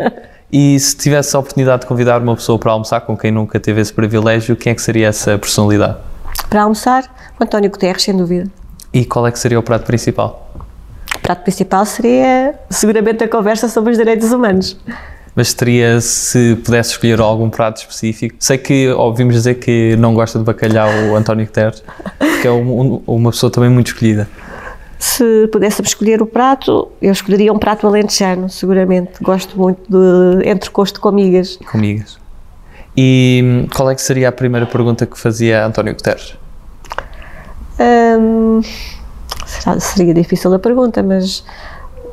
[0.52, 3.82] e se tivesse a oportunidade de convidar uma pessoa para almoçar com quem nunca teve
[3.82, 5.98] esse privilégio, quem é que seria essa personalidade?
[6.50, 7.04] Para almoçar,
[7.40, 8.50] o António Guterres, sem dúvida.
[8.94, 10.52] E qual é que seria o prato principal?
[11.16, 14.78] O prato principal seria seguramente a conversa sobre os direitos humanos.
[15.36, 20.40] Mas teria, se pudesse escolher algum prato específico, sei que ouvimos dizer que não gosta
[20.40, 21.84] de bacalhau o António Guterres,
[22.42, 24.28] que é um, uma pessoa também muito escolhida.
[24.98, 29.12] Se pudesse escolher o prato, eu escolheria um prato alentejano, seguramente.
[29.22, 31.58] Gosto muito de entrecosto com migas.
[31.72, 32.20] Com migas.
[32.98, 36.39] E qual é que seria a primeira pergunta que fazia António Guterres?
[37.80, 38.62] Hum,
[39.80, 41.44] seria difícil a pergunta, mas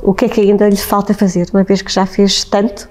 [0.02, 2.88] o que é que ainda lhe falta fazer, uma vez que já fez tanto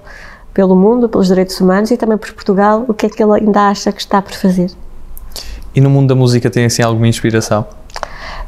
[0.52, 3.68] pelo mundo, pelos direitos humanos e também por Portugal, o que é que ele ainda
[3.68, 4.70] acha que está por fazer?
[5.74, 7.66] E no mundo da música tem assim alguma inspiração?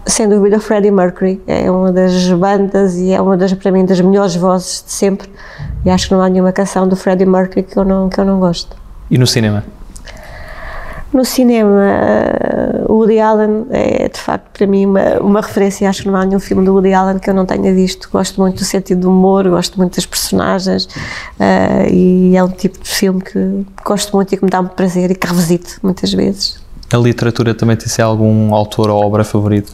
[0.07, 4.01] Sem dúvida, Freddie Mercury é uma das bandas e é uma das, para mim, das
[4.01, 5.29] melhores vozes de sempre.
[5.85, 8.25] E acho que não há nenhuma canção do Freddie Mercury que eu não, que eu
[8.25, 8.75] não gosto.
[9.11, 9.65] E no cinema?
[11.13, 11.85] No cinema,
[12.87, 15.89] o Woody Allen é de facto para mim uma, uma referência.
[15.89, 18.11] Acho que não há nenhum filme do Woody Allen que eu não tenha visto.
[18.13, 22.79] Gosto muito do sentido do humor, gosto muito das personagens uh, e é um tipo
[22.79, 26.13] de filme que gosto muito e que me dá muito prazer e que revisito muitas
[26.13, 26.61] vezes.
[26.93, 29.73] A literatura também tem algum autor ou obra favorito?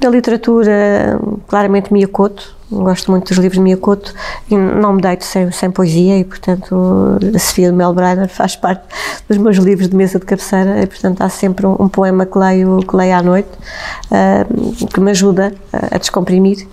[0.00, 1.18] Da literatura,
[1.48, 4.14] claramente Miyakoto, gosto muito dos livros de Miyakoto.
[4.48, 8.84] E não me deito sem, sem poesia e, portanto, a Sofia de Melbrenner faz parte
[9.28, 12.38] dos meus livros de mesa de cabeceira e, portanto, há sempre um, um poema que
[12.38, 16.66] leio, que leio à noite uh, que me ajuda a descomprimir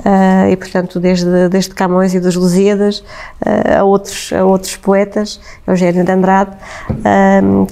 [0.00, 5.40] uh, e, portanto, desde, desde Camões e dos Lusíadas uh, a, outros, a outros poetas,
[5.66, 6.56] Eugênio de Andrade,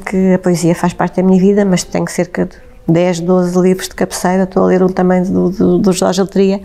[0.06, 3.88] que a poesia faz parte da minha vida, mas tenho cerca de 10, 12 livros
[3.88, 6.60] de cabeceira, estou a ler um também do, do, do Jorge Altria,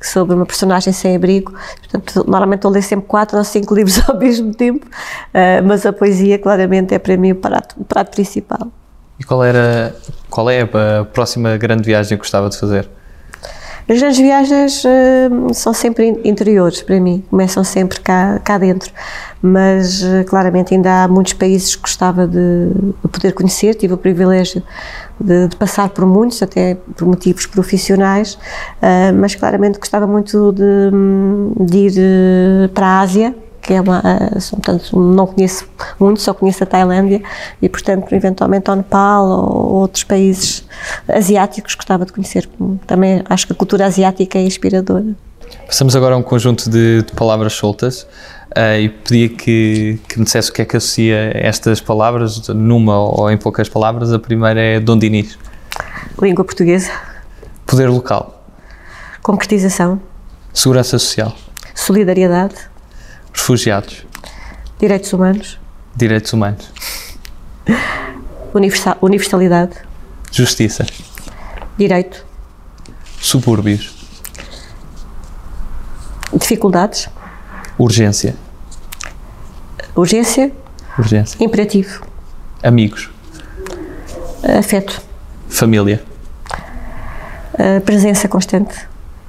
[0.00, 1.52] sobre uma personagem sem abrigo.
[1.80, 5.86] Portanto, normalmente estou a ler sempre quatro ou cinco livros ao mesmo tempo, uh, mas
[5.86, 8.68] a poesia, claramente, é para mim o prato, o prato principal.
[9.18, 9.94] E qual, era,
[10.28, 12.88] qual é a próxima grande viagem que gostava de fazer?
[13.86, 18.90] As grandes viagens uh, são sempre interiores para mim, começam sempre cá, cá dentro,
[19.42, 22.70] mas uh, claramente ainda há muitos países que gostava de,
[23.02, 24.62] de poder conhecer, tive o privilégio
[25.20, 30.90] de, de, passar por muitos, até por motivos profissionais, uh, mas claramente gostava muito de,
[31.64, 35.66] de ir para a Ásia, que é uma, uh, portanto, não conheço
[35.98, 37.22] muito, só conheço a Tailândia
[37.62, 40.64] e, portanto, eventualmente ao Nepal ou outros países
[41.08, 42.48] asiáticos gostava de conhecer.
[42.86, 45.14] Também acho que a cultura asiática é inspiradora.
[45.66, 48.06] Passamos agora a um conjunto de, de palavras soltas
[48.56, 52.98] uh, e pedia que, que me dissesse o que é que associa estas palavras, numa
[52.98, 54.12] ou em poucas palavras.
[54.12, 55.38] A primeira é Dom Dinis.
[56.20, 56.90] Língua portuguesa.
[57.66, 58.44] Poder local.
[59.22, 60.00] Concretização.
[60.52, 61.36] Segurança social.
[61.74, 62.54] Solidariedade.
[63.32, 64.06] Refugiados.
[64.78, 65.58] Direitos humanos.
[65.96, 66.70] Direitos humanos.
[68.54, 69.74] Universal, universalidade.
[70.30, 70.86] Justiça.
[71.76, 72.24] Direito.
[73.20, 73.92] Subúrbios.
[76.32, 77.08] Dificuldades.
[77.78, 78.36] Urgência.
[79.96, 80.50] Urgência.
[80.98, 81.42] Urgência.
[81.42, 82.04] Imperativo.
[82.62, 83.10] Amigos.
[84.58, 85.00] Afeto.
[85.48, 86.02] Família.
[87.54, 88.88] Uh, presença constante.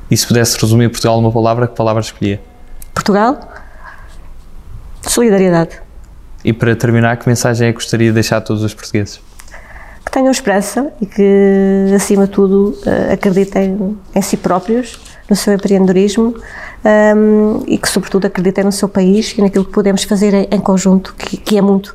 [0.09, 2.41] E se pudesse resumir Portugal numa palavra, que palavra escolhia?
[2.93, 3.39] Portugal.
[5.03, 5.79] Solidariedade.
[6.43, 9.21] E para terminar, que mensagem é que gostaria de deixar a todos os portugueses?
[10.03, 14.99] Que tenham esperança e que, acima de tudo, uh, acreditem em si próprios,
[15.29, 16.35] no seu empreendedorismo
[17.15, 21.15] um, e que, sobretudo, acreditem no seu país e naquilo que podemos fazer em, conjunto,
[21.15, 21.89] que, que, é muito,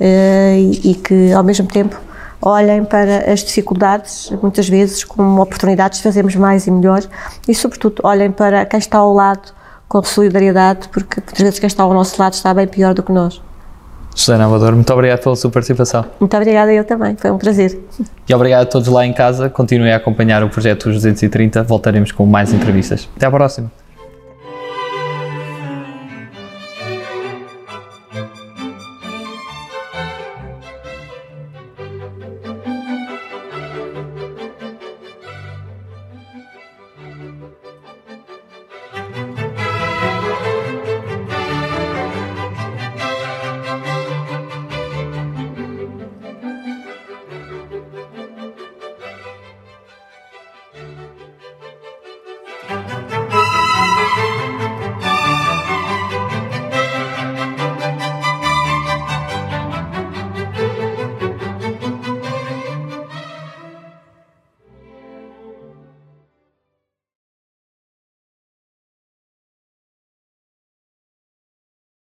[0.00, 1.96] uh, e, e, que, ao mesmo tempo,
[2.40, 7.02] olhem para as dificuldades, muitas vezes, como oportunidades de fazermos mais e melhor,
[7.46, 9.52] e, sobretudo, olhem para quem está ao lado
[9.88, 13.12] com solidariedade, porque muitas vezes quem está ao nosso lado está bem pior do que
[13.12, 13.40] nós.
[14.14, 16.04] Susana Amador, muito obrigado pela sua participação.
[16.20, 17.78] Muito obrigada eu também, foi um prazer.
[18.28, 22.26] E obrigado a todos lá em casa, continuem a acompanhar o projeto 230, voltaremos com
[22.26, 23.08] mais entrevistas.
[23.16, 23.81] Até à próxima.